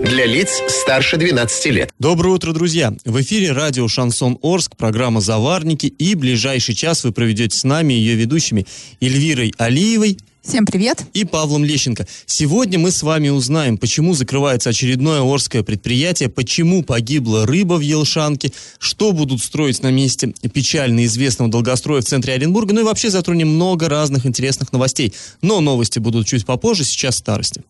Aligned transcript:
Для 0.00 0.26
лиц 0.26 0.62
старше 0.68 1.16
12 1.16 1.66
лет. 1.66 1.90
Доброе 1.98 2.30
утро, 2.30 2.52
друзья! 2.52 2.94
В 3.04 3.20
эфире 3.20 3.50
радио 3.50 3.88
«Шансон 3.88 4.38
Орск», 4.42 4.76
программа 4.76 5.20
«Заварники» 5.20 5.86
и 5.86 6.14
ближайший 6.14 6.74
час 6.74 7.02
вы 7.02 7.12
проведете 7.12 7.58
с 7.58 7.64
нами 7.64 7.94
ее 7.94 8.14
ведущими 8.14 8.64
Эльвирой 9.00 9.52
Алиевой 9.58 10.18
Всем 10.40 10.64
привет. 10.66 11.04
и 11.14 11.24
Павлом 11.24 11.64
Лещенко. 11.64 12.06
Сегодня 12.26 12.78
мы 12.78 12.92
с 12.92 13.02
вами 13.02 13.28
узнаем, 13.28 13.76
почему 13.76 14.14
закрывается 14.14 14.70
очередное 14.70 15.20
Орское 15.20 15.62
предприятие, 15.62 16.28
почему 16.28 16.82
погибла 16.84 17.44
рыба 17.44 17.74
в 17.74 17.80
Елшанке, 17.80 18.52
что 18.78 19.12
будут 19.12 19.42
строить 19.42 19.82
на 19.82 19.90
месте 19.90 20.32
печально 20.54 21.04
известного 21.06 21.50
долгостроя 21.50 22.02
в 22.02 22.04
центре 22.04 22.34
Оренбурга, 22.34 22.72
ну 22.72 22.80
и 22.80 22.84
вообще 22.84 23.10
затронем 23.10 23.48
много 23.48 23.88
разных 23.88 24.26
интересных 24.26 24.72
новостей. 24.72 25.12
Но 25.42 25.60
новости 25.60 25.98
будут 25.98 26.26
чуть 26.26 26.46
попозже, 26.46 26.84
сейчас 26.84 27.16
старости. 27.16 27.62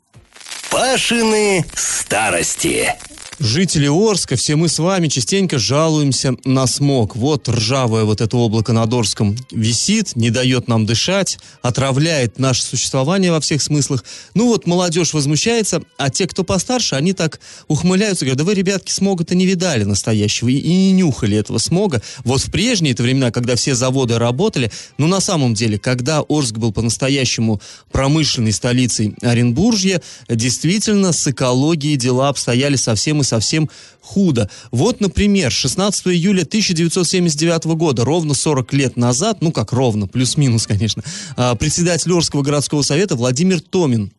Пашины 0.70 1.64
старости. 1.74 2.94
Жители 3.40 3.86
Орска, 3.86 4.34
все 4.34 4.56
мы 4.56 4.68
с 4.68 4.80
вами 4.80 5.06
частенько 5.06 5.60
жалуемся 5.60 6.34
на 6.44 6.66
смог. 6.66 7.14
Вот 7.14 7.48
ржавое 7.48 8.02
вот 8.02 8.20
это 8.20 8.36
облако 8.36 8.72
над 8.72 8.92
Орском 8.92 9.36
висит, 9.52 10.16
не 10.16 10.30
дает 10.30 10.66
нам 10.66 10.86
дышать, 10.86 11.38
отравляет 11.62 12.40
наше 12.40 12.64
существование 12.64 13.30
во 13.30 13.38
всех 13.38 13.62
смыслах. 13.62 14.04
Ну 14.34 14.48
вот 14.48 14.66
молодежь 14.66 15.14
возмущается, 15.14 15.82
а 15.98 16.10
те, 16.10 16.26
кто 16.26 16.42
постарше, 16.42 16.96
они 16.96 17.12
так 17.12 17.38
ухмыляются, 17.68 18.24
говорят, 18.24 18.38
да 18.38 18.44
вы, 18.44 18.54
ребятки, 18.54 18.90
смога-то 18.90 19.36
не 19.36 19.46
видали 19.46 19.84
настоящего 19.84 20.48
и, 20.48 20.60
не 20.60 20.90
нюхали 20.90 21.36
этого 21.36 21.58
смога. 21.58 22.02
Вот 22.24 22.40
в 22.40 22.50
прежние 22.50 22.92
это 22.92 23.04
времена, 23.04 23.30
когда 23.30 23.54
все 23.54 23.76
заводы 23.76 24.18
работали, 24.18 24.72
ну 24.98 25.06
на 25.06 25.20
самом 25.20 25.54
деле, 25.54 25.78
когда 25.78 26.24
Орск 26.28 26.56
был 26.56 26.72
по-настоящему 26.72 27.60
промышленной 27.92 28.52
столицей 28.52 29.14
Оренбуржья, 29.22 30.02
действительно 30.28 31.12
с 31.12 31.24
экологией 31.28 31.94
дела 31.94 32.30
обстояли 32.30 32.74
совсем 32.74 33.20
и 33.20 33.27
совсем 33.28 33.70
худо. 34.00 34.50
Вот, 34.70 35.00
например, 35.00 35.52
16 35.52 36.08
июля 36.08 36.42
1979 36.42 37.64
года, 37.76 38.04
ровно 38.04 38.34
40 38.34 38.72
лет 38.72 38.96
назад, 38.96 39.38
ну 39.40 39.52
как 39.52 39.72
ровно, 39.72 40.06
плюс-минус, 40.06 40.66
конечно, 40.66 41.02
а, 41.36 41.54
председатель 41.54 42.12
Орского 42.12 42.42
городского 42.42 42.82
совета 42.82 43.16
Владимир 43.16 43.60
Томин 43.60 44.12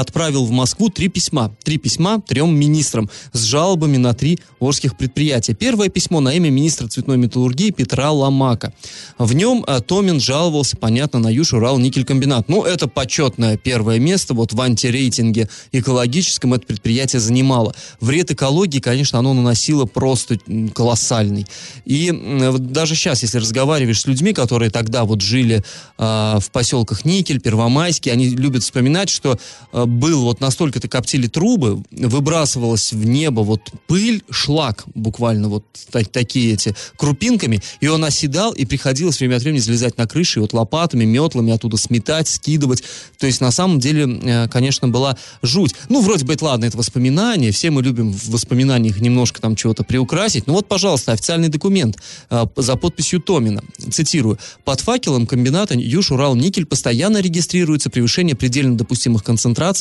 отправил 0.00 0.44
в 0.44 0.50
Москву 0.50 0.88
три 0.88 1.08
письма. 1.08 1.54
Три 1.62 1.78
письма 1.78 2.20
трем 2.20 2.54
министрам 2.54 3.10
с 3.32 3.42
жалобами 3.42 3.96
на 3.96 4.14
три 4.14 4.38
орских 4.60 4.96
предприятия. 4.96 5.54
Первое 5.54 5.88
письмо 5.88 6.20
на 6.20 6.34
имя 6.34 6.50
министра 6.50 6.88
цветной 6.88 7.16
металлургии 7.16 7.70
Петра 7.70 8.10
Ломака. 8.10 8.72
В 9.18 9.34
нем 9.34 9.64
а, 9.66 9.80
Томин 9.80 10.20
жаловался, 10.20 10.76
понятно, 10.76 11.18
на 11.18 11.28
Юж-Урал 11.28 11.78
никелькомбинат. 11.78 12.48
Ну, 12.48 12.64
это 12.64 12.88
почетное 12.88 13.56
первое 13.56 13.98
место. 13.98 14.34
Вот 14.34 14.52
в 14.52 14.60
антирейтинге 14.60 15.48
экологическом 15.72 16.54
это 16.54 16.66
предприятие 16.66 17.20
занимало. 17.20 17.74
Вред 18.00 18.30
экологии, 18.30 18.80
конечно, 18.80 19.18
оно 19.18 19.34
наносило 19.34 19.84
просто 19.84 20.38
колоссальный. 20.74 21.46
И 21.84 22.12
даже 22.58 22.94
сейчас, 22.94 23.22
если 23.22 23.38
разговариваешь 23.38 24.00
с 24.00 24.06
людьми, 24.06 24.32
которые 24.32 24.70
тогда 24.70 25.04
вот 25.04 25.20
жили 25.20 25.62
а, 25.98 26.38
в 26.40 26.50
поселках 26.50 27.04
Никель, 27.04 27.40
Первомайский, 27.40 28.12
они 28.12 28.28
любят 28.28 28.62
вспоминать, 28.62 29.08
что 29.08 29.38
а, 29.72 29.81
был 29.86 30.22
вот 30.22 30.40
настолько-то 30.40 30.88
коптили 30.88 31.26
трубы, 31.26 31.82
выбрасывалась 31.90 32.92
в 32.92 33.04
небо 33.04 33.40
вот 33.40 33.70
пыль, 33.86 34.22
шлак 34.30 34.84
буквально 34.94 35.48
вот 35.48 35.64
та- 35.90 36.04
такие 36.04 36.54
эти 36.54 36.74
крупинками, 36.96 37.60
и 37.80 37.88
он 37.88 38.04
оседал, 38.04 38.52
и 38.52 38.64
приходилось 38.64 39.18
время 39.18 39.36
от 39.36 39.42
времени 39.42 39.60
залезать 39.60 39.98
на 39.98 40.06
крыши, 40.06 40.40
вот 40.40 40.52
лопатами, 40.52 41.04
метлами 41.04 41.52
оттуда 41.52 41.76
сметать, 41.76 42.28
скидывать. 42.28 42.82
То 43.18 43.26
есть 43.26 43.40
на 43.40 43.50
самом 43.50 43.78
деле, 43.80 44.20
э, 44.22 44.48
конечно, 44.48 44.88
была 44.88 45.16
жуть. 45.42 45.74
Ну, 45.88 46.00
вроде 46.00 46.24
бы 46.24 46.34
это 46.34 46.44
ладно, 46.44 46.64
это 46.66 46.76
воспоминания, 46.76 47.50
все 47.50 47.70
мы 47.70 47.82
любим 47.82 48.12
в 48.12 48.30
воспоминаниях 48.30 49.00
немножко 49.00 49.40
там 49.40 49.56
чего-то 49.56 49.84
приукрасить. 49.84 50.46
Ну 50.46 50.54
вот, 50.54 50.68
пожалуйста, 50.68 51.12
официальный 51.12 51.48
документ 51.48 51.98
э, 52.30 52.46
за 52.56 52.76
подписью 52.76 53.20
Томина. 53.20 53.62
Цитирую. 53.90 54.38
Под 54.64 54.80
факелом 54.80 55.26
комбината 55.26 55.74
Юж-Урал-Никель 55.74 56.66
постоянно 56.66 57.18
регистрируется 57.18 57.90
превышение 57.90 58.36
предельно 58.36 58.76
допустимых 58.76 59.24
концентраций 59.24 59.71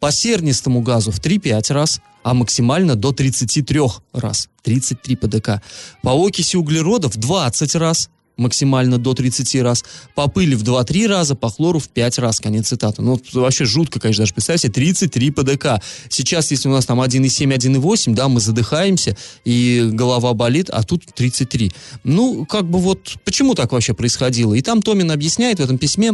по 0.00 0.12
сернистому 0.12 0.80
газу 0.80 1.10
в 1.10 1.20
3-5 1.20 1.72
раз, 1.72 2.00
а 2.22 2.34
максимально 2.34 2.96
до 2.96 3.12
33 3.12 3.80
раз. 4.12 4.48
33 4.62 5.16
ПДК. 5.16 5.62
По 6.02 6.10
окиси 6.26 6.56
углерода 6.56 7.08
в 7.08 7.16
20 7.16 7.74
раз, 7.76 8.10
максимально 8.36 8.98
до 8.98 9.14
30 9.14 9.62
раз, 9.62 9.84
по 10.14 10.28
пыли 10.28 10.54
в 10.54 10.62
2-3 10.62 11.06
раза, 11.06 11.34
по 11.34 11.48
хлору 11.50 11.78
в 11.78 11.88
5 11.88 12.18
раз, 12.18 12.40
конец 12.40 12.68
цитаты. 12.68 13.02
Ну, 13.02 13.20
вообще 13.32 13.64
жутко, 13.64 14.00
конечно, 14.00 14.22
даже 14.22 14.34
представь 14.34 14.60
себе, 14.60 14.72
33 14.72 15.30
ПДК. 15.30 15.66
Сейчас, 16.08 16.50
если 16.50 16.68
у 16.68 16.72
нас 16.72 16.86
там 16.86 17.00
1,7, 17.00 17.56
1,8, 17.56 18.14
да, 18.14 18.28
мы 18.28 18.40
задыхаемся, 18.40 19.16
и 19.44 19.88
голова 19.92 20.34
болит, 20.34 20.70
а 20.70 20.82
тут 20.82 21.04
33. 21.14 21.72
Ну, 22.04 22.44
как 22.46 22.68
бы 22.68 22.78
вот, 22.78 23.16
почему 23.24 23.54
так 23.54 23.72
вообще 23.72 23.94
происходило? 23.94 24.54
И 24.54 24.62
там 24.62 24.82
Томин 24.82 25.10
объясняет 25.10 25.58
в 25.58 25.62
этом 25.62 25.78
письме, 25.78 26.12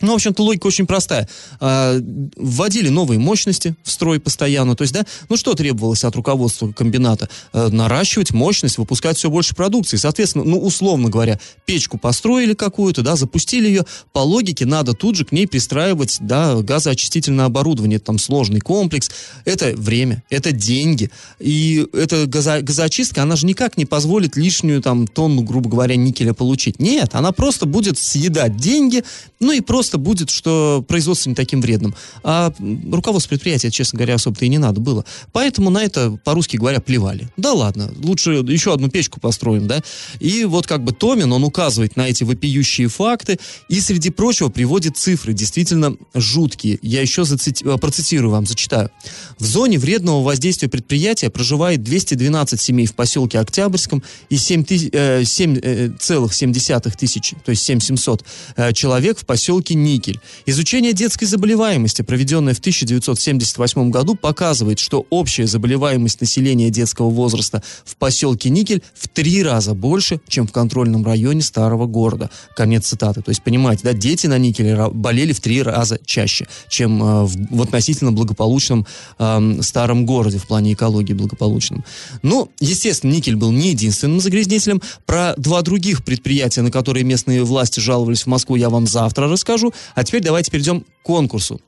ну, 0.00 0.12
в 0.12 0.14
общем-то, 0.14 0.42
логика 0.42 0.66
очень 0.66 0.86
простая. 0.86 1.28
А, 1.60 1.98
вводили 2.36 2.88
новые 2.88 3.18
мощности 3.18 3.74
в 3.82 3.90
строй 3.90 4.20
постоянно. 4.20 4.76
То 4.76 4.82
есть, 4.82 4.94
да, 4.94 5.04
ну 5.28 5.36
что 5.36 5.54
требовалось 5.54 6.04
от 6.04 6.16
руководства 6.16 6.72
комбината? 6.72 7.28
Э, 7.52 7.68
наращивать 7.68 8.32
мощность, 8.32 8.78
выпускать 8.78 9.16
все 9.16 9.30
больше 9.30 9.54
продукции. 9.54 9.96
Соответственно, 9.96 10.44
ну, 10.44 10.58
условно 10.58 11.08
говоря, 11.08 11.38
печку 11.66 11.98
построили 11.98 12.54
какую-то, 12.54 13.02
да, 13.02 13.16
запустили 13.16 13.68
ее. 13.68 13.84
По 14.12 14.20
логике 14.20 14.66
надо 14.66 14.92
тут 14.94 15.16
же 15.16 15.24
к 15.24 15.32
ней 15.32 15.46
пристраивать, 15.46 16.18
да, 16.20 16.56
газоочистительное 16.56 17.46
оборудование. 17.46 17.96
Это 17.96 18.06
там 18.06 18.18
сложный 18.18 18.60
комплекс. 18.60 19.10
Это 19.44 19.74
время, 19.76 20.22
это 20.30 20.52
деньги. 20.52 21.10
И 21.38 21.86
эта 21.92 22.24
газо- 22.24 22.62
газоочистка, 22.62 23.22
она 23.22 23.36
же 23.36 23.46
никак 23.46 23.76
не 23.76 23.84
позволит 23.84 24.36
лишнюю 24.36 24.82
там 24.82 25.06
тонну, 25.06 25.42
грубо 25.42 25.68
говоря, 25.70 25.96
никеля 25.96 26.34
получить. 26.34 26.78
Нет, 26.80 27.10
она 27.14 27.32
просто 27.32 27.66
будет 27.66 27.98
съедать 27.98 28.56
деньги, 28.56 29.04
ну 29.40 29.52
и 29.52 29.60
просто 29.60 29.89
будет, 29.98 30.30
что 30.30 30.84
производство 30.86 31.28
не 31.28 31.34
таким 31.34 31.60
вредным. 31.60 31.94
А 32.22 32.52
руководство 32.90 33.30
предприятия, 33.30 33.70
честно 33.70 33.98
говоря, 33.98 34.14
особо-то 34.14 34.44
и 34.44 34.48
не 34.48 34.58
надо 34.58 34.80
было. 34.80 35.04
Поэтому 35.32 35.70
на 35.70 35.82
это, 35.82 36.18
по-русски 36.24 36.56
говоря, 36.56 36.80
плевали. 36.80 37.28
Да 37.36 37.52
ладно, 37.52 37.92
лучше 38.02 38.32
еще 38.32 38.72
одну 38.72 38.88
печку 38.88 39.20
построим, 39.20 39.66
да? 39.66 39.82
И 40.18 40.44
вот 40.44 40.66
как 40.66 40.84
бы 40.84 40.92
Томин, 40.92 41.32
он 41.32 41.44
указывает 41.44 41.96
на 41.96 42.08
эти 42.08 42.24
вопиющие 42.24 42.88
факты 42.88 43.38
и, 43.68 43.80
среди 43.80 44.10
прочего, 44.10 44.48
приводит 44.48 44.96
цифры, 44.96 45.32
действительно 45.32 45.96
жуткие. 46.14 46.78
Я 46.82 47.00
еще 47.00 47.22
зацити- 47.22 47.64
э, 47.64 47.78
процитирую 47.78 48.30
вам, 48.30 48.46
зачитаю. 48.46 48.90
В 49.38 49.44
зоне 49.44 49.78
вредного 49.78 50.22
воздействия 50.22 50.68
предприятия 50.68 51.30
проживает 51.30 51.82
212 51.82 52.60
семей 52.60 52.86
в 52.86 52.94
поселке 52.94 53.38
Октябрьском 53.38 54.02
и 54.28 54.36
7 54.36 54.64
тысяч, 54.64 54.90
э, 54.92 55.24
7,7 55.24 56.96
тысяч, 56.96 57.34
то 57.44 57.50
есть 57.50 57.62
7700 57.62 58.24
э, 58.56 58.72
человек 58.72 59.18
в 59.18 59.26
поселке 59.26 59.74
Никель. 59.82 60.20
Изучение 60.46 60.92
детской 60.92 61.26
заболеваемости, 61.26 62.02
проведенное 62.02 62.54
в 62.54 62.58
1978 62.58 63.90
году, 63.90 64.14
показывает, 64.14 64.78
что 64.78 65.06
общая 65.10 65.46
заболеваемость 65.46 66.20
населения 66.20 66.70
детского 66.70 67.10
возраста 67.10 67.62
в 67.84 67.96
поселке 67.96 68.50
Никель 68.50 68.82
в 68.94 69.08
три 69.08 69.42
раза 69.42 69.74
больше, 69.74 70.20
чем 70.28 70.46
в 70.46 70.52
контрольном 70.52 71.04
районе 71.04 71.42
старого 71.42 71.86
города. 71.86 72.30
Конец 72.56 72.86
цитаты. 72.86 73.22
То 73.22 73.30
есть, 73.30 73.42
понимаете, 73.42 73.82
да, 73.84 73.92
дети 73.92 74.26
на 74.26 74.38
Никеле 74.38 74.88
болели 74.92 75.32
в 75.32 75.40
три 75.40 75.62
раза 75.62 75.98
чаще, 76.04 76.46
чем 76.68 77.02
э, 77.02 77.24
в, 77.24 77.56
в 77.56 77.62
относительно 77.62 78.12
благополучном 78.12 78.86
эм, 79.18 79.62
старом 79.62 80.06
городе 80.06 80.38
в 80.38 80.46
плане 80.46 80.72
экологии 80.72 81.14
благополучном. 81.14 81.84
Ну, 82.22 82.50
естественно, 82.60 83.12
Никель 83.12 83.36
был 83.36 83.50
не 83.50 83.70
единственным 83.70 84.20
загрязнителем. 84.20 84.80
Про 85.06 85.34
два 85.36 85.62
других 85.62 86.04
предприятия, 86.04 86.62
на 86.62 86.70
которые 86.70 87.04
местные 87.04 87.42
власти 87.44 87.80
жаловались 87.80 88.22
в 88.22 88.26
Москву, 88.26 88.56
я 88.56 88.70
вам 88.70 88.86
завтра 88.86 89.28
расскажу. 89.28 89.69
А 89.94 90.04
теперь 90.04 90.22
давайте 90.22 90.50
перейдем 90.50 90.80
к 90.80 90.86
конкурсу. 91.02 91.60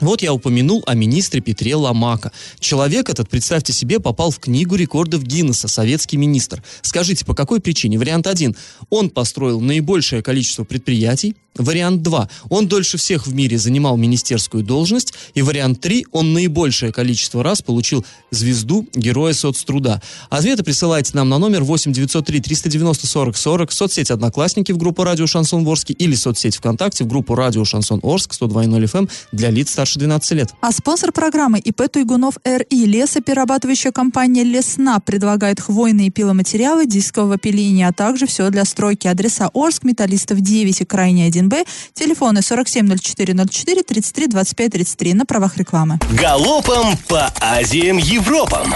Вот 0.00 0.22
я 0.22 0.32
упомянул 0.32 0.82
о 0.86 0.94
министре 0.94 1.40
Петре 1.40 1.76
Ломака. 1.76 2.32
Человек 2.58 3.08
этот, 3.08 3.28
представьте 3.28 3.72
себе, 3.72 4.00
попал 4.00 4.30
в 4.30 4.38
книгу 4.40 4.74
рекордов 4.74 5.22
Гиннесса, 5.22 5.68
советский 5.68 6.16
министр. 6.16 6.62
Скажите, 6.80 7.24
по 7.24 7.34
какой 7.34 7.60
причине? 7.60 7.98
Вариант 7.98 8.26
1. 8.26 8.56
Он 8.90 9.10
построил 9.10 9.60
наибольшее 9.60 10.22
количество 10.22 10.64
предприятий. 10.64 11.36
Вариант 11.56 12.02
2. 12.02 12.28
Он 12.48 12.66
дольше 12.66 12.96
всех 12.96 13.26
в 13.26 13.34
мире 13.34 13.58
занимал 13.58 13.96
министерскую 13.98 14.64
должность. 14.64 15.12
И 15.34 15.42
вариант 15.42 15.80
3. 15.80 16.06
Он 16.10 16.32
наибольшее 16.32 16.92
количество 16.92 17.42
раз 17.42 17.60
получил 17.60 18.04
звезду 18.30 18.88
Героя 18.94 19.34
соцтруда. 19.34 20.00
Ответы 20.30 20.62
присылайте 20.62 21.12
нам 21.14 21.28
на 21.28 21.38
номер 21.38 21.62
8 21.62 21.92
903 21.92 22.40
390 22.40 23.06
40 23.06 23.36
40, 23.36 23.72
соцсеть 23.72 24.10
Одноклассники 24.10 24.72
в 24.72 24.78
группу 24.78 25.04
Радио 25.04 25.26
Шансон 25.26 25.66
Орск 25.66 25.90
или 25.90 26.14
соцсеть 26.14 26.56
ВКонтакте 26.56 27.04
в 27.04 27.06
группу 27.06 27.34
Радио 27.34 27.64
Шансон 27.64 28.00
Орск 28.02 28.32
102.0 28.32 28.84
FM 28.84 29.10
для 29.32 29.50
лиц 29.50 29.70
старше 29.70 29.91
старше 29.92 29.98
12 29.98 30.32
лет. 30.32 30.54
А 30.60 30.72
спонсор 30.72 31.12
программы 31.12 31.58
ИП 31.58 31.88
Туйгунов 31.90 32.34
РИ 32.44 32.86
лесоперерабатывающая 32.86 33.92
компания 33.92 34.44
Лесна 34.44 34.98
предлагает 35.00 35.60
хвойные 35.60 36.10
пиломатериалы 36.10 36.86
дискового 36.86 37.38
пиления, 37.38 37.88
а 37.88 37.92
также 37.92 38.26
все 38.26 38.50
для 38.50 38.64
стройки. 38.64 39.08
Адреса 39.08 39.50
Орск, 39.54 39.84
Металлистов 39.84 40.40
9 40.40 40.80
и 40.80 40.84
Крайний 40.84 41.28
1Б. 41.28 41.66
Телефоны 41.94 42.40
470404 42.42 43.82
33 43.82 44.26
25 44.28 44.72
33 44.72 45.14
на 45.14 45.26
правах 45.26 45.56
рекламы. 45.56 45.98
Галопом 46.12 46.96
по 47.08 47.32
Азиям 47.40 47.98
Европам! 47.98 48.74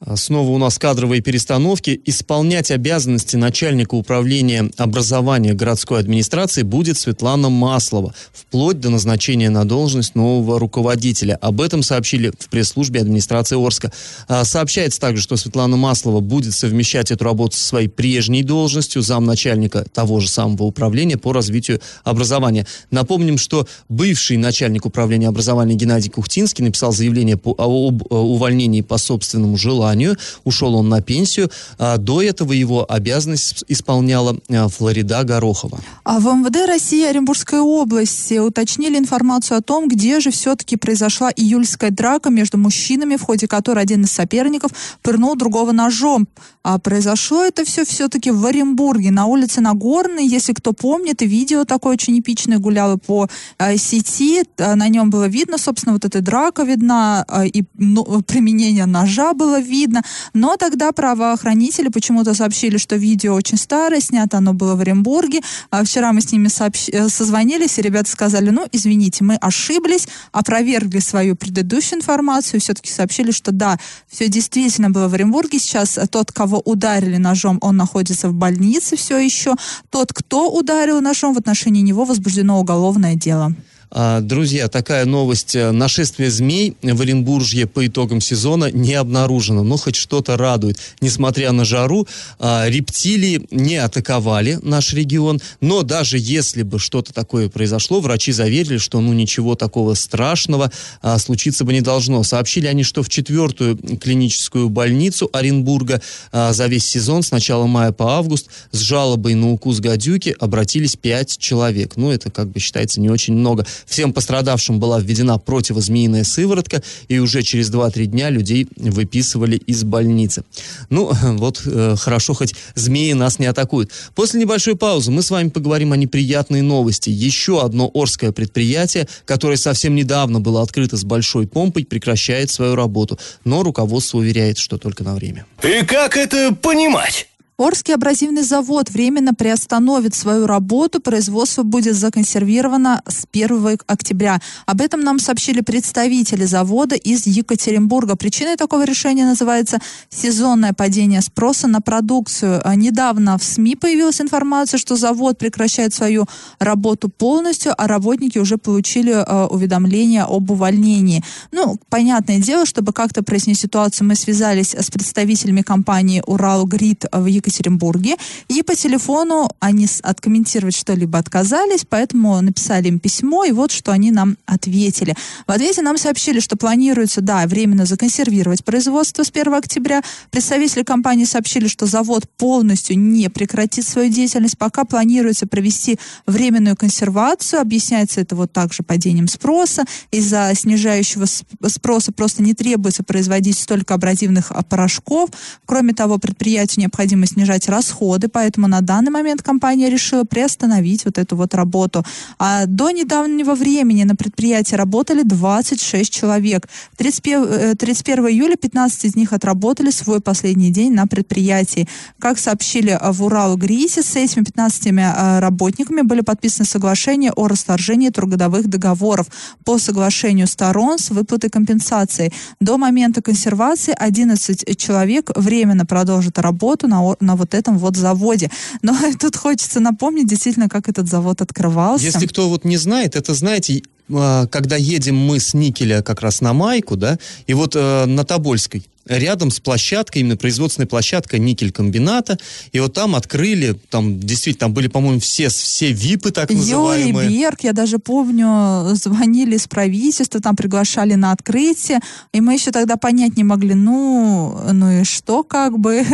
А 0.00 0.16
снова 0.16 0.50
у 0.50 0.58
нас 0.58 0.78
кадровые 0.78 1.20
перестановки. 1.20 2.00
Исполнять 2.04 2.70
обязанности 2.70 3.34
начальника 3.34 3.96
управления 3.96 4.70
образования 4.76 5.54
городской 5.54 5.98
администрации 5.98 6.62
будет 6.62 6.96
Светлана 6.96 7.48
Маслова, 7.48 8.14
вплоть 8.32 8.78
до 8.78 8.90
назначения 8.90 9.50
на 9.50 9.64
должность 9.64 10.14
нового 10.14 10.60
руководителя. 10.60 11.34
Об 11.34 11.60
этом 11.60 11.82
сообщили 11.82 12.32
в 12.38 12.48
пресс-службе 12.48 13.00
администрации 13.00 13.60
Орска. 13.60 13.92
А, 14.28 14.44
сообщается 14.44 15.00
также, 15.00 15.20
что 15.20 15.36
Светлана 15.36 15.76
Маслова 15.76 16.20
будет 16.20 16.54
совмещать 16.54 17.10
эту 17.10 17.24
работу 17.24 17.56
со 17.56 17.64
своей 17.64 17.88
прежней 17.88 18.44
должностью 18.44 19.02
замначальника 19.02 19.84
того 19.92 20.20
же 20.20 20.28
самого 20.28 20.62
управления 20.62 21.18
по 21.18 21.32
развитию 21.32 21.80
образования. 22.04 22.68
Напомним, 22.92 23.36
что 23.36 23.66
бывший 23.88 24.36
начальник 24.36 24.86
управления 24.86 25.26
образования 25.26 25.74
Геннадий 25.74 26.10
Кухтинский 26.10 26.62
написал 26.62 26.92
заявление 26.92 27.36
по, 27.36 27.56
об 27.58 28.12
увольнении 28.12 28.82
по 28.82 28.96
собственному 28.96 29.56
желанию 29.56 29.87
желанию. 29.88 30.16
Ушел 30.44 30.74
он 30.74 30.88
на 30.88 31.00
пенсию. 31.00 31.50
А 31.78 31.96
до 31.96 32.22
этого 32.22 32.52
его 32.52 32.84
обязанность 32.88 33.64
исполняла 33.68 34.36
а, 34.48 34.68
Флорида 34.68 35.24
Горохова. 35.24 35.80
А 36.04 36.18
в 36.18 36.26
МВД 36.26 36.66
России 36.66 37.04
Оренбургской 37.04 37.60
области 37.60 38.38
уточнили 38.38 38.98
информацию 38.98 39.58
о 39.58 39.60
том, 39.60 39.88
где 39.88 40.20
же 40.20 40.30
все-таки 40.30 40.76
произошла 40.76 41.30
июльская 41.34 41.90
драка 41.90 42.30
между 42.30 42.58
мужчинами, 42.58 43.16
в 43.16 43.22
ходе 43.22 43.46
которой 43.46 43.82
один 43.82 44.04
из 44.04 44.10
соперников 44.10 44.72
пырнул 45.02 45.36
другого 45.36 45.72
ножом. 45.72 46.28
А 46.62 46.78
произошло 46.78 47.44
это 47.44 47.64
все 47.64 47.84
все-таки 47.84 48.30
в 48.30 48.44
Оренбурге, 48.44 49.10
на 49.10 49.26
улице 49.26 49.60
Нагорной. 49.60 50.26
Если 50.26 50.52
кто 50.52 50.72
помнит, 50.72 51.22
видео 51.22 51.64
такое 51.64 51.94
очень 51.94 52.18
эпичное 52.18 52.58
гуляло 52.58 52.96
по 52.96 53.28
э, 53.58 53.76
сети. 53.78 54.42
На 54.58 54.88
нем 54.88 55.10
было 55.10 55.28
видно, 55.28 55.58
собственно, 55.58 55.94
вот 55.94 56.04
эта 56.04 56.20
драка 56.20 56.64
видна, 56.64 57.24
э, 57.28 57.46
и 57.46 57.64
ну, 57.78 58.22
применение 58.22 58.86
ножа 58.86 59.32
было 59.32 59.60
видно 59.60 59.77
видно. 59.78 60.02
Но 60.34 60.56
тогда 60.56 60.92
правоохранители 60.92 61.88
почему-то 61.88 62.34
сообщили, 62.34 62.78
что 62.78 62.96
видео 62.96 63.34
очень 63.34 63.58
старое, 63.58 64.00
снято 64.00 64.38
оно 64.38 64.54
было 64.54 64.74
в 64.74 64.80
Оренбурге. 64.80 65.40
А 65.70 65.84
вчера 65.84 66.12
мы 66.12 66.20
с 66.20 66.32
ними 66.32 66.48
сообщ... 66.48 66.88
Э, 66.92 67.08
созвонились, 67.08 67.78
и 67.78 67.82
ребята 67.82 68.10
сказали, 68.10 68.50
ну, 68.50 68.66
извините, 68.72 69.24
мы 69.24 69.36
ошиблись, 69.36 70.08
опровергли 70.32 71.00
свою 71.00 71.36
предыдущую 71.36 71.98
информацию, 71.98 72.60
все-таки 72.60 72.90
сообщили, 72.90 73.30
что 73.30 73.52
да, 73.52 73.78
все 74.08 74.28
действительно 74.28 74.90
было 74.90 75.08
в 75.08 75.14
Оренбурге. 75.14 75.58
Сейчас 75.58 75.98
тот, 76.10 76.32
кого 76.32 76.58
ударили 76.64 77.16
ножом, 77.16 77.58
он 77.60 77.76
находится 77.76 78.28
в 78.28 78.34
больнице 78.34 78.96
все 78.96 79.18
еще. 79.18 79.54
Тот, 79.90 80.12
кто 80.12 80.50
ударил 80.50 81.00
ножом, 81.00 81.34
в 81.34 81.38
отношении 81.38 81.82
него 81.82 82.04
возбуждено 82.04 82.60
уголовное 82.60 83.14
дело. 83.14 83.54
А, 83.90 84.20
друзья, 84.20 84.68
такая 84.68 85.06
новость. 85.06 85.54
Нашествие 85.54 86.30
змей 86.30 86.76
в 86.82 87.00
Оренбуржье 87.00 87.66
по 87.66 87.86
итогам 87.86 88.20
сезона 88.20 88.70
не 88.70 88.94
обнаружено. 88.94 89.62
Но 89.62 89.76
хоть 89.76 89.96
что-то 89.96 90.36
радует. 90.36 90.78
Несмотря 91.00 91.52
на 91.52 91.64
жару, 91.64 92.06
а, 92.38 92.68
рептилии 92.68 93.46
не 93.50 93.76
атаковали 93.76 94.58
наш 94.62 94.92
регион. 94.92 95.40
Но 95.60 95.82
даже 95.82 96.18
если 96.18 96.62
бы 96.62 96.78
что-то 96.78 97.14
такое 97.14 97.48
произошло, 97.48 98.00
врачи 98.00 98.32
заверили, 98.32 98.76
что 98.76 99.00
ну 99.00 99.12
ничего 99.14 99.54
такого 99.54 99.94
страшного 99.94 100.70
а, 101.00 101.18
случиться 101.18 101.64
бы 101.64 101.72
не 101.72 101.80
должно. 101.80 102.22
Сообщили 102.24 102.66
они, 102.66 102.82
что 102.82 103.02
в 103.02 103.08
четвертую 103.08 103.78
клиническую 103.98 104.68
больницу 104.68 105.30
Оренбурга 105.32 106.02
за 106.32 106.66
весь 106.66 106.86
сезон 106.86 107.22
с 107.22 107.30
начала 107.30 107.66
мая 107.66 107.92
по 107.92 108.16
август 108.16 108.48
с 108.70 108.78
жалобой 108.78 109.34
на 109.34 109.50
укус 109.50 109.80
гадюки 109.80 110.36
обратились 110.38 110.96
пять 110.96 111.38
человек. 111.38 111.96
Ну, 111.96 112.10
это 112.10 112.30
как 112.30 112.48
бы 112.48 112.60
считается 112.60 113.00
не 113.00 113.08
очень 113.08 113.34
много. 113.34 113.66
Всем 113.86 114.12
пострадавшим 114.12 114.80
была 114.80 115.00
введена 115.00 115.38
противозмеиная 115.38 116.24
сыворотка, 116.24 116.82
и 117.08 117.18
уже 117.18 117.42
через 117.42 117.70
2-3 117.70 118.06
дня 118.06 118.30
людей 118.30 118.68
выписывали 118.76 119.56
из 119.56 119.84
больницы. 119.84 120.44
Ну, 120.90 121.10
вот 121.22 121.62
э, 121.64 121.96
хорошо, 121.98 122.34
хоть 122.34 122.54
змеи 122.74 123.12
нас 123.12 123.38
не 123.38 123.46
атакуют. 123.46 123.90
После 124.14 124.40
небольшой 124.40 124.76
паузы 124.76 125.10
мы 125.10 125.22
с 125.22 125.30
вами 125.30 125.48
поговорим 125.48 125.92
о 125.92 125.96
неприятной 125.96 126.62
новости. 126.62 127.10
Еще 127.10 127.62
одно 127.62 127.90
Орское 127.92 128.32
предприятие, 128.32 129.08
которое 129.24 129.56
совсем 129.56 129.94
недавно 129.94 130.40
было 130.40 130.62
открыто 130.62 130.96
с 130.96 131.04
большой 131.04 131.46
помпой, 131.46 131.84
прекращает 131.84 132.50
свою 132.50 132.74
работу. 132.74 133.18
Но 133.44 133.62
руководство 133.62 134.18
уверяет, 134.18 134.58
что 134.58 134.78
только 134.78 135.04
на 135.04 135.14
время. 135.14 135.46
И 135.62 135.84
как 135.84 136.16
это 136.16 136.54
понимать? 136.54 137.28
Орский 137.58 137.92
абразивный 137.92 138.42
завод 138.42 138.88
временно 138.88 139.34
приостановит 139.34 140.14
свою 140.14 140.46
работу. 140.46 141.00
Производство 141.00 141.64
будет 141.64 141.96
законсервировано 141.96 143.02
с 143.04 143.26
1 143.32 143.78
октября. 143.84 144.40
Об 144.64 144.80
этом 144.80 145.00
нам 145.00 145.18
сообщили 145.18 145.60
представители 145.60 146.44
завода 146.44 146.94
из 146.94 147.26
Екатеринбурга. 147.26 148.14
Причиной 148.14 148.54
такого 148.54 148.84
решения 148.84 149.24
называется 149.24 149.80
сезонное 150.08 150.72
падение 150.72 151.20
спроса 151.20 151.66
на 151.66 151.80
продукцию. 151.80 152.60
А 152.62 152.76
недавно 152.76 153.36
в 153.36 153.42
СМИ 153.42 153.74
появилась 153.74 154.20
информация, 154.20 154.78
что 154.78 154.94
завод 154.94 155.36
прекращает 155.36 155.92
свою 155.92 156.26
работу 156.60 157.08
полностью, 157.08 157.74
а 157.76 157.88
работники 157.88 158.38
уже 158.38 158.58
получили 158.58 159.10
э, 159.10 159.46
уведомление 159.46 160.22
об 160.22 160.48
увольнении. 160.52 161.24
Ну, 161.50 161.76
понятное 161.88 162.38
дело, 162.38 162.66
чтобы 162.66 162.92
как-то 162.92 163.24
прояснить 163.24 163.58
ситуацию, 163.58 164.06
мы 164.06 164.14
связались 164.14 164.76
с 164.76 164.92
представителями 164.92 165.62
компании 165.62 166.22
«Уралгрид» 166.24 167.04
в 167.10 167.26
Екатеринбурге 167.26 167.47
Екатеринбурге. 167.48 168.16
И 168.48 168.62
по 168.62 168.74
телефону 168.74 169.48
они 169.60 169.86
откомментировать 170.02 170.76
что-либо 170.76 171.18
отказались, 171.18 171.84
поэтому 171.88 172.40
написали 172.40 172.88
им 172.88 172.98
письмо, 172.98 173.44
и 173.44 173.52
вот 173.52 173.72
что 173.72 173.92
они 173.92 174.10
нам 174.10 174.36
ответили. 174.46 175.16
В 175.46 175.50
ответе 175.50 175.82
нам 175.82 175.98
сообщили, 175.98 176.40
что 176.40 176.56
планируется, 176.56 177.20
да, 177.20 177.46
временно 177.46 177.86
законсервировать 177.86 178.64
производство 178.64 179.22
с 179.22 179.30
1 179.30 179.54
октября. 179.54 180.02
Представители 180.30 180.82
компании 180.82 181.24
сообщили, 181.24 181.68
что 181.68 181.86
завод 181.86 182.24
полностью 182.36 182.98
не 182.98 183.28
прекратит 183.28 183.86
свою 183.86 184.10
деятельность, 184.10 184.58
пока 184.58 184.84
планируется 184.84 185.46
провести 185.46 185.98
временную 186.26 186.76
консервацию. 186.76 187.60
Объясняется 187.60 188.20
это 188.20 188.36
вот 188.36 188.52
также 188.52 188.82
падением 188.82 189.28
спроса. 189.28 189.84
Из-за 190.10 190.52
снижающего 190.54 191.26
спроса 191.66 192.12
просто 192.12 192.42
не 192.42 192.54
требуется 192.54 193.02
производить 193.02 193.58
столько 193.58 193.94
абразивных 193.94 194.50
а, 194.50 194.62
порошков. 194.62 195.30
Кроме 195.66 195.94
того, 195.94 196.18
предприятию 196.18 196.82
необходимо 196.82 197.26
снижать 197.38 197.68
расходы, 197.68 198.28
поэтому 198.28 198.66
на 198.66 198.80
данный 198.80 199.12
момент 199.12 199.42
компания 199.42 199.88
решила 199.88 200.24
приостановить 200.24 201.04
вот 201.04 201.18
эту 201.18 201.36
вот 201.36 201.54
работу. 201.54 202.04
А 202.38 202.66
до 202.66 202.90
недавнего 202.90 203.54
времени 203.54 204.02
на 204.02 204.16
предприятии 204.16 204.74
работали 204.74 205.22
26 205.22 206.12
человек. 206.12 206.68
31, 206.96 207.76
31 207.76 208.26
э, 208.26 208.30
июля 208.30 208.56
15 208.56 209.04
из 209.04 209.16
них 209.16 209.32
отработали 209.32 209.90
свой 209.90 210.20
последний 210.20 210.72
день 210.72 210.92
на 210.92 211.06
предприятии. 211.06 211.88
Как 212.18 212.38
сообщили 212.38 212.98
в 213.00 213.22
Урал 213.22 213.56
Грисе, 213.56 214.02
с 214.02 214.16
этими 214.16 214.42
15 214.42 214.86
э, 214.86 215.38
работниками 215.38 216.02
были 216.02 216.22
подписаны 216.22 216.66
соглашения 216.66 217.30
о 217.30 217.46
расторжении 217.46 218.10
трудовых 218.10 218.66
договоров 218.66 219.28
по 219.64 219.78
соглашению 219.78 220.48
сторон 220.48 220.98
с 220.98 221.10
выплатой 221.10 221.50
компенсации. 221.50 222.32
До 222.60 222.78
момента 222.78 223.22
консервации 223.22 223.94
11 223.96 224.76
человек 224.76 225.30
временно 225.36 225.86
продолжат 225.86 226.38
работу 226.38 226.88
на, 226.88 227.16
на 227.28 227.36
вот 227.36 227.54
этом 227.54 227.78
вот 227.78 227.96
заводе. 227.96 228.50
Но 228.82 228.96
тут 229.20 229.36
хочется 229.36 229.80
напомнить 229.80 230.26
действительно, 230.26 230.68
как 230.68 230.88
этот 230.88 231.08
завод 231.08 231.40
открывался. 231.42 232.04
Если 232.04 232.26
кто 232.26 232.48
вот 232.48 232.64
не 232.64 232.78
знает, 232.78 233.16
это, 233.16 233.34
знаете, 233.34 233.82
а, 234.10 234.46
когда 234.46 234.76
едем 234.76 235.16
мы 235.16 235.38
с 235.38 235.54
Никеля 235.54 236.02
как 236.02 236.22
раз 236.22 236.40
на 236.40 236.52
Майку, 236.52 236.96
да, 236.96 237.18
и 237.46 237.54
вот 237.54 237.76
э, 237.76 238.06
на 238.06 238.24
Тобольской 238.24 238.82
рядом 239.08 239.50
с 239.50 239.60
площадкой, 239.60 240.18
именно 240.18 240.36
производственной 240.36 240.86
площадкой 240.86 241.40
никель-комбината, 241.40 242.38
и 242.72 242.80
вот 242.80 242.94
там 242.94 243.14
открыли, 243.14 243.72
там 243.90 244.20
действительно, 244.20 244.66
там 244.66 244.74
были, 244.74 244.88
по-моему, 244.88 245.20
все, 245.20 245.48
все 245.48 245.92
ВИПы 245.92 246.30
так 246.30 246.50
называемые. 246.50 247.26
Юрий 247.26 247.38
Берг, 247.40 247.60
я 247.62 247.72
даже 247.72 247.98
помню, 247.98 248.94
звонили 248.94 249.56
с 249.56 249.66
правительства, 249.66 250.40
там 250.40 250.56
приглашали 250.56 251.14
на 251.14 251.32
открытие, 251.32 252.00
и 252.32 252.40
мы 252.40 252.54
еще 252.54 252.70
тогда 252.70 252.96
понять 252.96 253.36
не 253.36 253.44
могли, 253.44 253.74
ну, 253.74 254.58
ну 254.72 255.00
и 255.00 255.04
что 255.04 255.42
как 255.42 255.78
бы, 255.78 256.04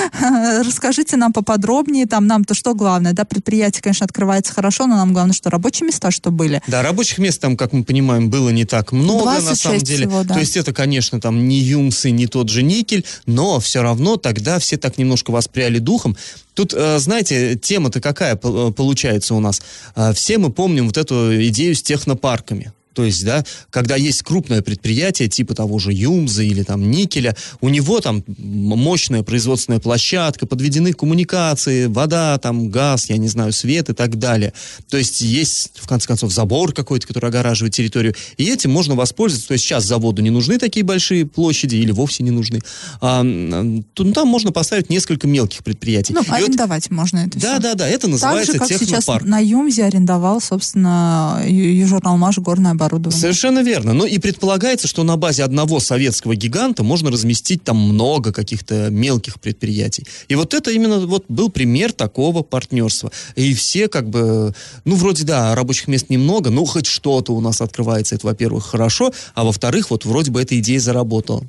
расскажите 0.64 1.16
нам 1.16 1.32
поподробнее, 1.32 2.06
там 2.06 2.26
нам-то 2.26 2.54
что 2.54 2.74
главное, 2.74 3.12
да, 3.12 3.24
предприятие, 3.24 3.82
конечно, 3.82 4.04
открывается 4.04 4.52
хорошо, 4.52 4.86
но 4.86 4.96
нам 4.96 5.12
главное, 5.12 5.34
что 5.34 5.50
рабочие 5.50 5.86
места, 5.86 6.10
что 6.10 6.30
были. 6.30 6.62
Да, 6.66 6.82
рабочих 6.82 7.18
мест 7.18 7.40
там, 7.40 7.56
как 7.56 7.72
мы 7.72 7.84
понимаем, 7.84 8.30
было 8.30 8.50
не 8.50 8.64
так 8.64 8.92
много, 8.92 9.40
на 9.40 9.54
самом 9.54 9.78
деле. 9.78 10.06
Всего, 10.06 10.24
да. 10.24 10.34
То 10.34 10.40
есть 10.40 10.56
это, 10.56 10.72
конечно, 10.72 11.20
там 11.20 11.48
не 11.48 11.58
юмсы, 11.58 12.10
не 12.10 12.26
тот 12.36 12.50
же 12.50 12.62
никель, 12.62 13.02
но 13.24 13.58
все 13.60 13.80
равно 13.80 14.18
тогда 14.18 14.58
все 14.58 14.76
так 14.76 14.98
немножко 14.98 15.30
воспряли 15.30 15.78
духом. 15.78 16.18
Тут, 16.52 16.74
э, 16.74 16.98
знаете, 16.98 17.56
тема-то 17.56 18.02
какая 18.02 18.36
получается 18.36 19.34
у 19.34 19.40
нас? 19.40 19.62
Э, 19.94 20.12
все 20.12 20.36
мы 20.36 20.50
помним 20.50 20.88
вот 20.88 20.98
эту 20.98 21.42
идею 21.48 21.74
с 21.74 21.82
технопарками 21.82 22.72
То 22.96 23.04
есть, 23.04 23.26
да, 23.26 23.44
когда 23.68 23.94
есть 23.94 24.22
крупное 24.22 24.62
предприятие 24.62 25.28
типа 25.28 25.54
того 25.54 25.78
же 25.78 25.92
Юмза 25.92 26.42
или 26.42 26.62
там 26.62 26.90
Никеля, 26.90 27.36
у 27.60 27.68
него 27.68 28.00
там 28.00 28.24
мощная 28.38 29.22
производственная 29.22 29.80
площадка, 29.80 30.46
подведены 30.46 30.94
коммуникации, 30.94 31.86
вода, 31.86 32.38
там 32.38 32.70
газ, 32.70 33.10
я 33.10 33.18
не 33.18 33.28
знаю, 33.28 33.52
свет 33.52 33.90
и 33.90 33.92
так 33.92 34.18
далее. 34.18 34.54
То 34.88 34.96
есть 34.96 35.20
есть, 35.20 35.72
в 35.74 35.86
конце 35.86 36.08
концов, 36.08 36.32
забор 36.32 36.72
какой-то, 36.72 37.06
который 37.06 37.28
огораживает 37.28 37.74
территорию, 37.74 38.14
и 38.38 38.44
этим 38.44 38.70
можно 38.70 38.94
воспользоваться. 38.94 39.48
То 39.48 39.52
есть 39.52 39.64
сейчас 39.64 39.84
заводу 39.84 40.22
не 40.22 40.30
нужны 40.30 40.58
такие 40.58 40.82
большие 40.82 41.26
площади 41.26 41.76
или 41.76 41.90
вовсе 41.90 42.22
не 42.22 42.30
нужны. 42.30 42.60
А, 43.02 43.20
то, 43.20 44.04
ну, 44.04 44.12
там 44.14 44.26
можно 44.26 44.52
поставить 44.52 44.88
несколько 44.88 45.26
мелких 45.26 45.62
предприятий. 45.62 46.14
Ну, 46.14 46.22
и 46.22 46.30
арендовать 46.30 46.88
вот, 46.88 46.96
можно 46.96 47.18
это 47.18 47.38
Да, 47.38 47.52
все. 47.52 47.62
да, 47.62 47.74
да, 47.74 47.88
это 47.88 48.08
называется 48.08 48.52
так 48.54 48.68
же, 48.68 48.74
как 48.74 48.80
технопарк. 48.80 49.22
сейчас 49.22 49.30
на 49.30 49.38
Юмзе 49.38 49.84
арендовал, 49.84 50.40
собственно, 50.40 51.42
Южурналмаш 51.46 52.38
горное 52.38 52.74
оборудование. 52.86 53.20
Совершенно 53.20 53.62
верно. 53.62 53.92
Ну 53.92 54.06
и 54.06 54.18
предполагается, 54.18 54.88
что 54.88 55.02
на 55.02 55.16
базе 55.16 55.44
одного 55.44 55.80
советского 55.80 56.34
гиганта 56.34 56.82
можно 56.82 57.10
разместить 57.10 57.62
там 57.64 57.76
много 57.76 58.32
каких-то 58.32 58.90
мелких 58.90 59.40
предприятий. 59.40 60.06
И 60.28 60.34
вот 60.34 60.54
это 60.54 60.70
именно 60.70 61.06
вот 61.06 61.24
был 61.28 61.50
пример 61.50 61.92
такого 61.92 62.42
партнерства. 62.42 63.10
И 63.34 63.54
все 63.54 63.88
как 63.88 64.08
бы, 64.08 64.54
ну 64.84 64.96
вроде 64.96 65.24
да, 65.24 65.54
рабочих 65.54 65.88
мест 65.88 66.10
немного, 66.10 66.50
но 66.50 66.64
хоть 66.64 66.86
что-то 66.86 67.32
у 67.32 67.40
нас 67.40 67.60
открывается, 67.60 68.14
это, 68.14 68.26
во-первых, 68.26 68.66
хорошо, 68.66 69.12
а 69.34 69.44
во-вторых, 69.44 69.90
вот 69.90 70.04
вроде 70.04 70.30
бы 70.30 70.40
эта 70.40 70.58
идея 70.58 70.80
заработала. 70.80 71.44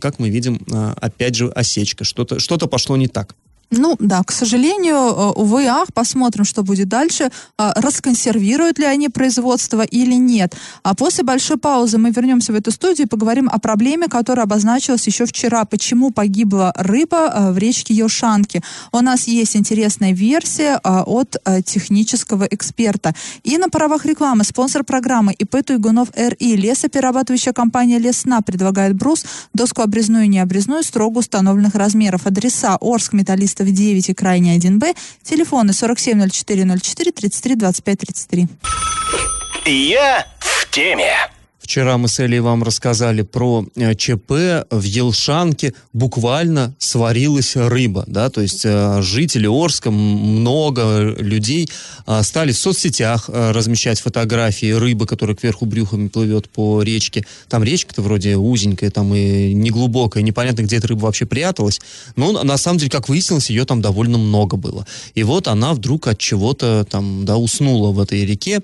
Как 0.00 0.18
мы 0.18 0.28
видим, 0.28 0.64
а, 0.70 0.94
опять 1.00 1.34
же, 1.34 1.48
осечка. 1.50 2.04
Что-то 2.04 2.38
что 2.38 2.58
пошло 2.68 2.96
не 2.96 3.08
так. 3.08 3.34
Ну 3.72 3.96
да, 4.00 4.22
к 4.24 4.32
сожалению, 4.32 4.96
э, 4.96 5.32
увы, 5.36 5.66
ах, 5.66 5.92
посмотрим, 5.94 6.44
что 6.44 6.64
будет 6.64 6.88
дальше. 6.88 7.30
А, 7.56 7.72
расконсервируют 7.76 8.80
ли 8.80 8.84
они 8.84 9.08
производство 9.08 9.82
или 9.82 10.14
нет. 10.14 10.56
А 10.82 10.96
после 10.96 11.22
большой 11.22 11.56
паузы 11.56 11.96
мы 11.96 12.10
вернемся 12.10 12.52
в 12.52 12.56
эту 12.56 12.72
студию 12.72 13.06
и 13.06 13.08
поговорим 13.08 13.48
о 13.48 13.60
проблеме, 13.60 14.08
которая 14.08 14.46
обозначилась 14.46 15.06
еще 15.06 15.24
вчера. 15.24 15.64
Почему 15.64 16.10
погибла 16.10 16.72
рыба 16.74 17.32
э, 17.32 17.52
в 17.52 17.58
речке 17.58 17.94
Йошанки. 17.94 18.60
У 18.90 19.00
нас 19.00 19.28
есть 19.28 19.54
интересная 19.54 20.12
версия 20.12 20.80
э, 20.82 21.02
от 21.06 21.36
технического 21.64 22.44
эксперта. 22.50 23.14
И 23.44 23.56
на 23.56 23.68
правах 23.68 24.04
рекламы 24.04 24.42
спонсор 24.42 24.82
программы 24.82 25.32
ИП 25.32 25.64
Туйгунов 25.64 26.08
РИ 26.16 26.56
лесоперерабатывающая 26.56 27.52
компания 27.52 27.98
Лесна 27.98 28.40
предлагает 28.40 28.96
брус, 28.96 29.24
доску 29.54 29.82
обрезную 29.82 30.24
и 30.24 30.28
необрезную 30.28 30.82
строго 30.82 31.18
установленных 31.18 31.76
размеров. 31.76 32.26
Адреса 32.26 32.76
Орск, 32.80 33.12
Металлист 33.12 33.59
Фастов 33.60 33.74
9 33.74 34.08
и 34.08 34.14
крайне 34.14 34.56
1Б. 34.56 34.96
Телефоны 35.22 35.72
470404 35.72 37.12
33 37.12 37.56
25 37.56 37.98
33. 37.98 38.48
Я 39.66 40.26
в 40.38 40.70
теме. 40.70 41.12
Вчера 41.70 41.98
мы 41.98 42.08
с 42.08 42.18
Элей 42.18 42.40
вам 42.40 42.64
рассказали 42.64 43.22
про 43.22 43.64
э, 43.76 43.94
ЧП 43.94 44.66
в 44.72 44.82
Елшанке. 44.82 45.72
Буквально 45.92 46.74
сварилась 46.78 47.54
рыба, 47.54 48.02
да, 48.08 48.28
то 48.28 48.40
есть 48.40 48.62
э, 48.64 49.00
жители 49.02 49.46
Орска, 49.46 49.92
много 49.92 51.14
людей 51.16 51.70
э, 52.08 52.22
стали 52.24 52.50
в 52.50 52.58
соцсетях 52.58 53.30
размещать 53.32 54.00
фотографии 54.00 54.72
рыбы, 54.72 55.06
которая 55.06 55.36
кверху 55.36 55.64
брюхами 55.64 56.08
плывет 56.08 56.48
по 56.48 56.82
речке. 56.82 57.24
Там 57.48 57.62
речка-то 57.62 58.02
вроде 58.02 58.36
узенькая, 58.36 58.90
там 58.90 59.14
и 59.14 59.54
неглубокая, 59.54 60.24
непонятно, 60.24 60.62
где 60.62 60.78
эта 60.78 60.88
рыба 60.88 61.02
вообще 61.02 61.24
пряталась. 61.24 61.80
Но 62.16 62.32
на 62.42 62.56
самом 62.56 62.78
деле, 62.78 62.90
как 62.90 63.08
выяснилось, 63.08 63.48
ее 63.48 63.64
там 63.64 63.80
довольно 63.80 64.18
много 64.18 64.56
было. 64.56 64.88
И 65.14 65.22
вот 65.22 65.46
она 65.46 65.72
вдруг 65.74 66.08
от 66.08 66.18
чего-то 66.18 66.84
там, 66.90 67.24
да, 67.24 67.36
уснула 67.36 67.92
в 67.92 68.00
этой 68.00 68.26
реке. 68.26 68.60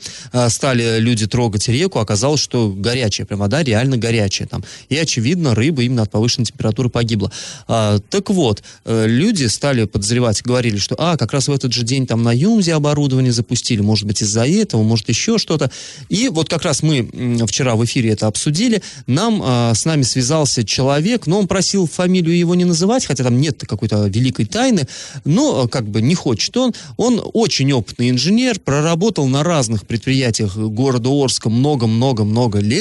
Стали 0.49 0.99
люди 0.99 1.29
трогать 1.29 1.69
реку, 1.69 2.01
оказалось, 2.01 2.41
что 2.41 2.75
горячая, 2.97 3.27
прям 3.27 3.41
вода 3.41 3.63
реально 3.63 3.97
горячая 3.97 4.49
там. 4.49 4.65
И, 4.89 4.97
очевидно, 4.97 5.55
рыба 5.55 5.83
именно 5.83 6.03
от 6.03 6.11
повышенной 6.11 6.47
температуры 6.47 6.89
погибла. 6.89 7.31
А, 7.69 7.99
так 8.11 8.31
вот, 8.31 8.63
э, 8.85 9.07
люди 9.07 9.45
стали 9.47 9.85
подозревать, 9.85 10.43
говорили, 10.43 10.79
что, 10.79 10.95
а, 10.99 11.17
как 11.17 11.33
раз 11.33 11.49
в 11.49 11.53
этот 11.53 11.73
же 11.73 11.85
день 11.85 12.07
там 12.07 12.23
на 12.23 12.33
Юмзе 12.33 12.75
оборудование 12.75 13.33
запустили, 13.33 13.81
может 13.81 14.07
быть, 14.07 14.23
из-за 14.23 14.47
этого, 14.47 14.83
может, 14.83 15.09
еще 15.09 15.39
что-то. 15.39 15.71
И 16.09 16.29
вот 16.29 16.49
как 16.49 16.63
раз 16.63 16.83
мы 16.83 17.09
вчера 17.47 17.75
в 17.77 17.85
эфире 17.85 18.11
это 18.11 18.27
обсудили, 18.27 18.83
нам, 19.07 19.43
а, 19.45 19.75
с 19.75 19.85
нами 19.85 20.03
связался 20.03 20.65
человек, 20.65 21.27
но 21.27 21.39
он 21.39 21.49
просил 21.49 21.87
фамилию 21.87 22.37
его 22.37 22.55
не 22.55 22.65
называть, 22.65 23.05
хотя 23.05 23.25
там 23.25 23.41
нет 23.41 23.63
какой-то 23.67 24.07
великой 24.07 24.47
тайны, 24.47 24.87
но 25.25 25.69
как 25.69 25.89
бы 25.89 26.01
не 26.01 26.15
хочет 26.15 26.57
он. 26.57 26.73
Он 26.97 27.21
очень 27.35 27.73
опытный 27.73 28.11
инженер, 28.11 28.59
проработал 28.61 29.27
на 29.27 29.43
разных 29.43 29.87
предприятиях 29.87 30.57
города 30.57 31.11
Орска 31.11 31.51
много-много-много 31.51 32.59
лет, 32.61 32.76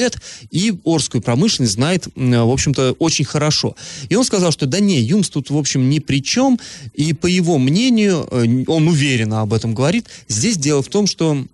и 0.50 0.72
Орскую 0.84 1.22
промышленность 1.22 1.74
знает, 1.74 2.06
в 2.14 2.52
общем-то, 2.52 2.92
очень 2.98 3.24
хорошо. 3.24 3.76
И 4.08 4.16
он 4.16 4.24
сказал, 4.24 4.52
что 4.52 4.66
да 4.66 4.80
не, 4.80 5.00
Юмс 5.00 5.30
тут, 5.30 5.50
в 5.50 5.56
общем, 5.56 5.88
ни 5.88 5.98
при 5.98 6.22
чем, 6.22 6.58
и 6.94 7.12
по 7.12 7.26
его 7.26 7.58
мнению, 7.58 8.26
э, 8.30 8.64
он 8.66 8.88
уверенно 8.88 9.40
об 9.40 9.52
этом 9.52 9.74
говорит, 9.74 10.06
здесь 10.28 10.56
дело 10.56 10.82
в 10.82 10.88
том, 10.88 11.06
что 11.06 11.44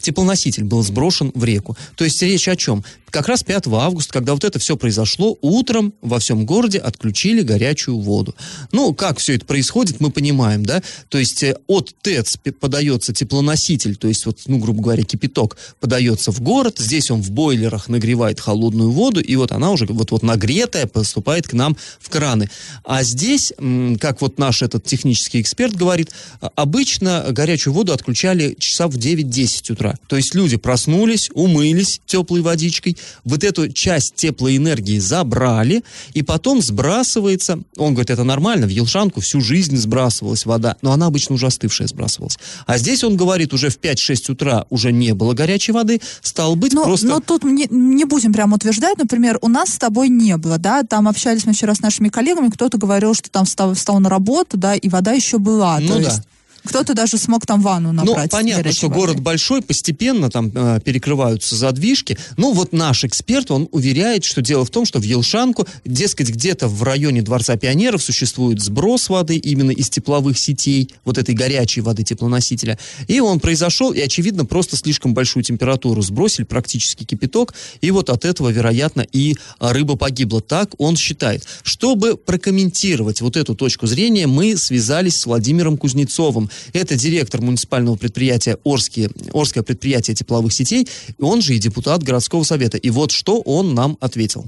теплоноситель 0.00 0.64
был 0.64 0.82
сброшен 0.82 1.32
в 1.34 1.44
реку. 1.44 1.76
То 1.96 2.04
есть 2.04 2.20
речь 2.22 2.48
о 2.48 2.56
чем? 2.56 2.84
как 3.10 3.28
раз 3.28 3.42
5 3.42 3.66
августа, 3.66 4.12
когда 4.12 4.32
вот 4.32 4.44
это 4.44 4.58
все 4.58 4.76
произошло, 4.76 5.36
утром 5.40 5.92
во 6.00 6.18
всем 6.18 6.46
городе 6.46 6.78
отключили 6.78 7.42
горячую 7.42 7.98
воду. 7.98 8.34
Ну, 8.72 8.94
как 8.94 9.18
все 9.18 9.34
это 9.34 9.44
происходит, 9.44 10.00
мы 10.00 10.10
понимаем, 10.10 10.64
да? 10.64 10.82
То 11.08 11.18
есть 11.18 11.42
э, 11.42 11.56
от 11.66 11.94
ТЭЦ 12.02 12.36
подается 12.58 13.12
теплоноситель, 13.12 13.96
то 13.96 14.08
есть 14.08 14.26
вот, 14.26 14.38
ну, 14.46 14.58
грубо 14.58 14.82
говоря, 14.82 15.02
кипяток 15.02 15.56
подается 15.80 16.32
в 16.32 16.40
город, 16.40 16.76
здесь 16.78 17.10
он 17.10 17.22
в 17.22 17.30
бойлерах 17.30 17.88
нагревает 17.88 18.40
холодную 18.40 18.90
воду, 18.90 19.20
и 19.20 19.36
вот 19.36 19.52
она 19.52 19.70
уже 19.70 19.86
вот-вот 19.86 20.22
нагретая 20.22 20.86
поступает 20.86 21.48
к 21.48 21.52
нам 21.52 21.76
в 21.98 22.08
краны. 22.08 22.48
А 22.84 23.02
здесь, 23.02 23.52
как 24.00 24.20
вот 24.20 24.38
наш 24.38 24.62
этот 24.62 24.84
технический 24.84 25.40
эксперт 25.40 25.74
говорит, 25.74 26.10
а, 26.40 26.50
обычно 26.54 27.26
горячую 27.30 27.74
воду 27.74 27.92
отключали 27.92 28.54
часа 28.58 28.88
в 28.88 28.96
9-10 28.96 29.72
утра. 29.72 29.79
То 30.08 30.16
есть 30.16 30.34
люди 30.34 30.56
проснулись, 30.56 31.30
умылись 31.32 32.00
теплой 32.06 32.42
водичкой, 32.42 32.96
вот 33.24 33.44
эту 33.44 33.72
часть 33.72 34.14
теплой 34.14 34.56
энергии 34.56 34.98
забрали, 34.98 35.82
и 36.14 36.22
потом 36.22 36.60
сбрасывается, 36.60 37.60
он 37.76 37.94
говорит, 37.94 38.10
это 38.10 38.24
нормально, 38.24 38.66
в 38.66 38.70
Елшанку 38.70 39.20
всю 39.20 39.40
жизнь 39.40 39.76
сбрасывалась 39.76 40.46
вода, 40.46 40.76
но 40.82 40.92
она 40.92 41.06
обычно 41.06 41.34
уже 41.34 41.46
остывшая 41.46 41.88
сбрасывалась. 41.88 42.38
А 42.66 42.78
здесь 42.78 43.04
он 43.04 43.16
говорит, 43.16 43.52
уже 43.52 43.70
в 43.70 43.78
5-6 43.78 44.32
утра 44.32 44.66
уже 44.70 44.92
не 44.92 45.14
было 45.14 45.32
горячей 45.32 45.72
воды, 45.72 46.00
стал 46.20 46.56
быть 46.56 46.72
но, 46.72 46.84
просто... 46.84 47.06
Но 47.06 47.20
тут 47.20 47.44
не, 47.44 47.66
не 47.70 48.04
будем 48.04 48.32
прям 48.32 48.52
утверждать, 48.52 48.98
например, 48.98 49.38
у 49.40 49.48
нас 49.48 49.70
с 49.70 49.78
тобой 49.78 50.08
не 50.08 50.36
было, 50.36 50.58
да, 50.58 50.82
там 50.82 51.08
общались 51.08 51.44
мы 51.44 51.52
вчера 51.52 51.74
с 51.74 51.80
нашими 51.80 52.08
коллегами, 52.08 52.48
кто-то 52.48 52.78
говорил, 52.78 53.14
что 53.14 53.30
там 53.30 53.44
встал, 53.44 53.74
встал 53.74 54.00
на 54.00 54.08
работу, 54.08 54.56
да, 54.56 54.74
и 54.74 54.88
вода 54.88 55.12
еще 55.12 55.38
была. 55.38 55.78
Ну 55.80 55.94
да. 55.94 56.00
Есть 56.00 56.22
кто-то 56.64 56.94
даже 56.94 57.18
смог 57.18 57.46
там 57.46 57.62
ванну 57.62 57.92
ну, 57.92 58.04
набрать. 58.04 58.32
Ну, 58.32 58.38
понятно, 58.38 58.72
что 58.72 58.88
воды. 58.88 59.00
город 59.00 59.20
большой, 59.20 59.62
постепенно 59.62 60.30
там 60.30 60.50
э, 60.54 60.80
перекрываются 60.84 61.56
задвижки. 61.56 62.18
Ну, 62.36 62.52
вот 62.52 62.72
наш 62.72 63.04
эксперт, 63.04 63.50
он 63.50 63.68
уверяет, 63.72 64.24
что 64.24 64.42
дело 64.42 64.64
в 64.64 64.70
том, 64.70 64.84
что 64.84 64.98
в 64.98 65.02
Елшанку, 65.02 65.66
дескать, 65.84 66.30
где-то 66.30 66.68
в 66.68 66.82
районе 66.82 67.22
Дворца 67.22 67.56
пионеров 67.56 68.02
существует 68.02 68.60
сброс 68.60 69.08
воды 69.08 69.36
именно 69.36 69.70
из 69.70 69.88
тепловых 69.88 70.38
сетей, 70.38 70.94
вот 71.04 71.18
этой 71.18 71.34
горячей 71.34 71.80
воды 71.80 72.02
теплоносителя. 72.02 72.78
И 73.08 73.20
он 73.20 73.40
произошел, 73.40 73.92
и, 73.92 74.00
очевидно, 74.00 74.44
просто 74.44 74.76
слишком 74.76 75.14
большую 75.14 75.42
температуру 75.42 76.02
сбросили, 76.02 76.44
практически 76.44 77.04
кипяток, 77.04 77.54
и 77.80 77.90
вот 77.90 78.10
от 78.10 78.24
этого, 78.24 78.50
вероятно, 78.50 79.06
и 79.12 79.36
рыба 79.58 79.96
погибла. 79.96 80.40
Так 80.40 80.74
он 80.78 80.96
считает. 80.96 81.44
Чтобы 81.62 82.16
прокомментировать 82.16 83.20
вот 83.20 83.36
эту 83.36 83.54
точку 83.54 83.86
зрения, 83.86 84.26
мы 84.26 84.56
связались 84.56 85.16
с 85.16 85.26
Владимиром 85.26 85.76
Кузнецовым, 85.76 86.49
это 86.72 86.96
директор 86.96 87.40
муниципального 87.40 87.96
предприятия 87.96 88.56
Орские, 88.64 89.08
Орское 89.32 89.62
предприятие 89.62 90.14
тепловых 90.14 90.52
сетей, 90.52 90.86
он 91.20 91.40
же 91.40 91.54
и 91.54 91.58
депутат 91.58 92.02
городского 92.02 92.42
совета. 92.42 92.76
И 92.76 92.90
вот 92.90 93.10
что 93.10 93.40
он 93.44 93.74
нам 93.74 93.96
ответил. 94.00 94.44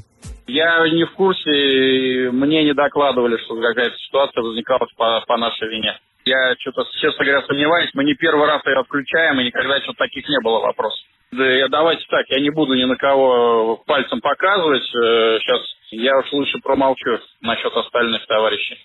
Я 0.46 0.86
не 0.88 1.04
в 1.04 1.12
курсе, 1.12 2.30
мне 2.32 2.64
не 2.64 2.74
докладывали, 2.74 3.36
что 3.44 3.60
какая-то 3.60 3.96
ситуация 3.98 4.42
возникала 4.42 4.86
по, 4.96 5.24
по 5.26 5.36
нашей 5.36 5.68
вине. 5.68 5.98
Я 6.24 6.54
что-то, 6.58 6.84
честно 7.00 7.24
говоря, 7.24 7.42
сомневаюсь. 7.46 7.90
Мы 7.94 8.04
не 8.04 8.14
первый 8.14 8.46
раз 8.46 8.62
ее 8.66 8.78
отключаем, 8.78 9.40
и 9.40 9.44
никогда 9.44 9.80
что-то 9.80 9.98
таких 9.98 10.28
не 10.28 10.40
было 10.40 10.60
вопросов. 10.60 11.00
Да, 11.32 11.68
давайте 11.68 12.04
так, 12.10 12.26
я 12.28 12.40
не 12.40 12.50
буду 12.50 12.74
ни 12.74 12.84
на 12.84 12.96
кого 12.96 13.82
пальцем 13.86 14.20
показывать. 14.20 14.84
Сейчас 14.84 15.60
э, 15.90 15.96
я 15.96 16.18
уж 16.18 16.30
лучше 16.32 16.58
промолчу 16.58 17.18
насчет 17.40 17.72
остальных 17.74 18.26
товарищей. 18.26 18.76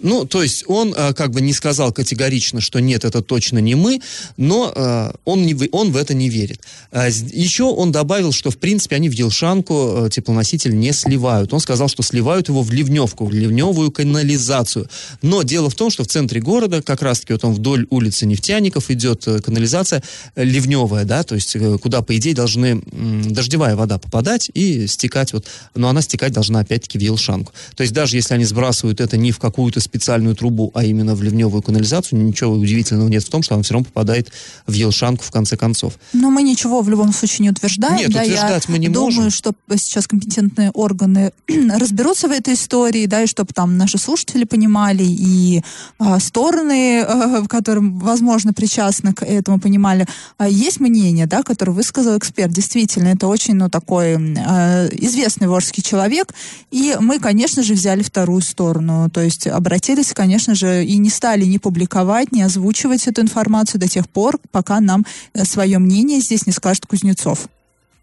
Ну, 0.00 0.24
то 0.24 0.42
есть 0.42 0.64
он 0.66 0.92
э, 0.92 1.12
как 1.14 1.30
бы 1.30 1.40
не 1.40 1.52
сказал 1.52 1.92
категорично, 1.92 2.60
что 2.60 2.80
нет, 2.80 3.04
это 3.04 3.22
точно 3.22 3.60
не 3.60 3.76
мы, 3.76 4.00
но 4.36 4.72
э, 4.74 5.12
он, 5.24 5.46
не, 5.46 5.56
он 5.70 5.92
в 5.92 5.96
это 5.96 6.14
не 6.14 6.28
верит. 6.28 6.60
А, 6.90 7.06
еще 7.08 7.64
он 7.64 7.92
добавил, 7.92 8.32
что 8.32 8.50
в 8.50 8.58
принципе 8.58 8.96
они 8.96 9.08
в 9.08 9.12
Елшанку 9.12 10.06
э, 10.06 10.10
теплоноситель 10.10 10.76
не 10.76 10.92
сливают. 10.92 11.54
Он 11.54 11.60
сказал, 11.60 11.86
что 11.86 12.02
сливают 12.02 12.48
его 12.48 12.62
в 12.62 12.72
ливневку, 12.72 13.24
в 13.24 13.32
ливневую 13.32 13.92
канализацию. 13.92 14.88
Но 15.22 15.44
дело 15.44 15.70
в 15.70 15.76
том, 15.76 15.90
что 15.90 16.02
в 16.02 16.08
центре 16.08 16.40
города, 16.40 16.82
как 16.82 17.00
раз-таки 17.00 17.32
вот 17.32 17.44
он 17.44 17.52
вдоль 17.54 17.86
улицы 17.90 18.26
Нефтяников 18.26 18.90
идет 18.90 19.28
э, 19.28 19.38
канализация 19.38 20.02
э, 20.34 20.42
ливневая, 20.42 21.04
да, 21.04 21.22
то 21.22 21.36
есть 21.36 21.54
э, 21.54 21.78
куда, 21.78 22.02
по 22.02 22.16
идее, 22.16 22.34
должны 22.34 22.82
э, 22.82 23.22
дождевая 23.26 23.76
вода 23.76 23.98
попадать 23.98 24.50
и 24.54 24.88
стекать 24.88 25.32
вот, 25.34 25.46
но 25.76 25.88
она 25.88 26.02
стекать 26.02 26.32
должна 26.32 26.58
опять-таки 26.58 26.98
в 26.98 27.00
Елшанку. 27.00 27.52
То 27.76 27.82
есть 27.82 27.94
даже 27.94 28.16
если 28.16 28.34
они 28.34 28.44
сбрасывают 28.44 29.00
это 29.00 29.16
не 29.16 29.30
в 29.30 29.38
какую-то 29.38 29.83
специальную 29.84 30.34
трубу, 30.34 30.70
а 30.74 30.84
именно 30.84 31.14
в 31.14 31.22
ливневую 31.22 31.62
канализацию, 31.62 32.22
ничего 32.22 32.52
удивительного 32.52 33.08
нет 33.08 33.22
в 33.22 33.30
том, 33.30 33.42
что 33.42 33.54
она 33.54 33.62
все 33.62 33.74
равно 33.74 33.84
попадает 33.84 34.32
в 34.66 34.72
Елшанку 34.72 35.24
в 35.24 35.30
конце 35.30 35.56
концов. 35.56 35.94
Но 36.12 36.30
мы 36.30 36.42
ничего 36.42 36.80
в 36.80 36.88
любом 36.88 37.12
случае 37.12 37.44
не 37.44 37.50
утверждаем. 37.50 37.96
Нет, 37.96 38.12
да, 38.12 38.22
утверждать 38.22 38.64
я 38.66 38.72
мы 38.72 38.78
не 38.78 38.88
думаю, 38.88 39.14
можем. 39.14 39.30
что 39.30 39.54
сейчас 39.76 40.06
компетентные 40.06 40.70
органы 40.70 41.32
разберутся 41.78 42.28
в 42.28 42.32
этой 42.32 42.54
истории, 42.54 43.06
да, 43.06 43.22
и 43.22 43.26
чтобы 43.26 43.52
там 43.52 43.76
наши 43.76 43.98
слушатели 43.98 44.44
понимали, 44.44 45.04
и 45.04 45.62
а, 45.98 46.18
стороны, 46.18 47.02
а, 47.02 47.46
которым, 47.48 47.98
возможно, 47.98 48.52
причастны 48.52 49.12
к 49.12 49.22
этому, 49.22 49.60
понимали. 49.60 50.06
А, 50.38 50.48
есть 50.48 50.80
мнение, 50.80 51.26
да, 51.26 51.42
которое 51.42 51.72
высказал 51.72 52.18
эксперт. 52.18 52.52
Действительно, 52.52 53.08
это 53.08 53.26
очень, 53.26 53.54
ну, 53.54 53.68
такой 53.68 54.16
а, 54.16 54.88
известный 54.88 55.48
ворский 55.48 55.82
человек, 55.82 56.32
и 56.70 56.96
мы, 57.00 57.18
конечно 57.18 57.62
же, 57.62 57.74
взяли 57.74 58.02
вторую 58.02 58.40
сторону, 58.40 59.10
то 59.10 59.20
есть 59.20 59.46
обратились, 59.46 59.73
конечно 60.14 60.54
же, 60.54 60.84
и 60.84 60.96
не 60.98 61.10
стали 61.10 61.44
ни 61.44 61.58
публиковать, 61.58 62.32
ни 62.32 62.40
озвучивать 62.42 63.06
эту 63.06 63.22
информацию 63.22 63.80
до 63.80 63.88
тех 63.88 64.08
пор, 64.08 64.38
пока 64.50 64.80
нам 64.80 65.04
свое 65.44 65.78
мнение 65.78 66.20
здесь 66.20 66.46
не 66.46 66.52
скажет 66.52 66.86
Кузнецов. 66.86 67.48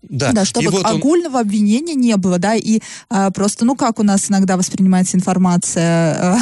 Да, 0.04 0.32
Да, 0.32 0.46
чтобы 0.46 0.66
и 0.66 0.68
вот 0.70 0.84
он- 0.84 0.96
огульного 0.98 1.40
обвинения 1.40 1.94
не 1.94 2.18
было, 2.18 2.40
да, 2.40 2.56
и 2.56 2.80
а, 3.10 3.30
просто, 3.30 3.66
ну, 3.66 3.76
как 3.76 4.00
у 4.00 4.04
нас 4.04 4.32
иногда 4.32 4.58
воспринимается 4.58 5.16
информация, 5.16 6.40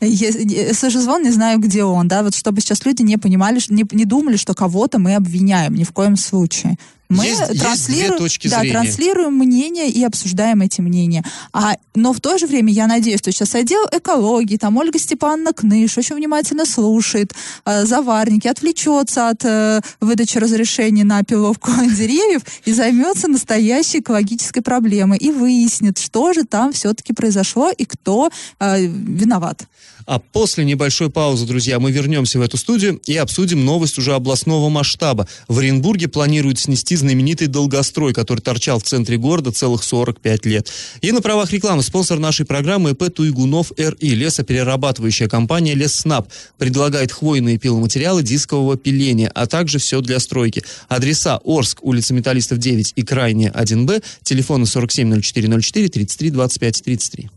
э, 0.00 0.06
е- 0.06 0.74
слышу 0.74 1.00
звон, 1.00 1.22
не 1.22 1.30
знаю, 1.30 1.60
где 1.60 1.84
он, 1.84 2.08
да, 2.08 2.24
вот 2.24 2.34
чтобы 2.34 2.60
сейчас 2.60 2.84
люди 2.84 3.02
не 3.02 3.16
понимали, 3.16 3.60
не 3.68 4.04
думали, 4.04 4.36
что 4.36 4.52
кого-то 4.52 4.98
мы 4.98 5.14
обвиняем, 5.14 5.74
ни 5.74 5.84
в 5.84 5.92
коем 5.92 6.16
случае. 6.16 6.76
Мы 7.08 7.24
Есть- 7.24 7.40
есть 7.48 7.60
транслируем, 7.60 8.18
точки 8.18 8.48
да, 8.48 8.60
зрения. 8.60 8.72
транслируем 8.74 9.34
мнения 9.34 9.88
и 9.88 10.04
обсуждаем 10.04 10.60
эти 10.60 10.82
мнения. 10.82 11.24
А, 11.52 11.76
но 11.94 12.12
в 12.12 12.20
то 12.20 12.36
же 12.36 12.46
время 12.46 12.70
я 12.70 12.86
надеюсь, 12.86 13.20
что 13.20 13.32
сейчас 13.32 13.54
отдел 13.54 13.82
экологии, 13.90 14.58
там 14.58 14.76
Ольга 14.76 14.98
Степановна 14.98 15.52
Кныш 15.54 15.96
очень 15.96 16.16
внимательно 16.16 16.66
слушает 16.66 17.32
э, 17.64 17.86
заварники, 17.86 18.46
отвлечется 18.46 19.30
от 19.30 19.42
э, 19.44 19.80
выдачи 20.00 20.36
разрешений 20.36 21.04
на 21.04 21.22
пиловку 21.22 21.70
деревьев 21.96 22.42
и 22.66 22.72
займется 22.74 23.26
настоящей 23.28 24.00
экологической 24.00 24.60
проблемой 24.60 25.16
и 25.18 25.30
выяснит, 25.30 25.98
что 25.98 26.34
же 26.34 26.44
там 26.44 26.72
все-таки 26.72 27.14
произошло 27.14 27.70
и 27.70 27.86
кто 27.86 28.30
э, 28.60 28.84
виноват. 28.84 29.62
А 30.08 30.18
после 30.20 30.64
небольшой 30.64 31.10
паузы, 31.10 31.44
друзья, 31.44 31.78
мы 31.78 31.92
вернемся 31.92 32.38
в 32.38 32.42
эту 32.42 32.56
студию 32.56 32.98
и 33.04 33.14
обсудим 33.18 33.66
новость 33.66 33.98
уже 33.98 34.14
областного 34.14 34.70
масштаба. 34.70 35.28
В 35.48 35.58
Оренбурге 35.58 36.08
планируют 36.08 36.58
снести 36.58 36.96
знаменитый 36.96 37.46
долгострой, 37.46 38.14
который 38.14 38.40
торчал 38.40 38.78
в 38.78 38.84
центре 38.84 39.18
города 39.18 39.52
целых 39.52 39.84
45 39.84 40.46
лет. 40.46 40.72
И 41.02 41.12
на 41.12 41.20
правах 41.20 41.52
рекламы 41.52 41.82
спонсор 41.82 42.18
нашей 42.18 42.46
программы 42.46 42.92
ИП 42.92 43.12
Туйгунов 43.14 43.70
РИ, 43.76 44.14
лесоперерабатывающая 44.14 45.28
компания 45.28 45.74
Лесснаб, 45.74 46.26
предлагает 46.56 47.12
хвойные 47.12 47.58
пиломатериалы 47.58 48.22
дискового 48.22 48.78
пиления, 48.78 49.30
а 49.34 49.46
также 49.46 49.78
все 49.78 50.00
для 50.00 50.20
стройки. 50.20 50.64
Адреса 50.88 51.38
Орск, 51.44 51.80
улица 51.82 52.14
Металлистов 52.14 52.56
9 52.56 52.94
и 52.96 53.02
Крайняя 53.02 53.52
1Б, 53.52 54.02
телефоны 54.22 54.64
470404 54.64 55.88
33 55.90 56.30
25 56.30 56.82
33. 56.82 57.30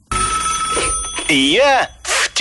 Я 1.27 1.89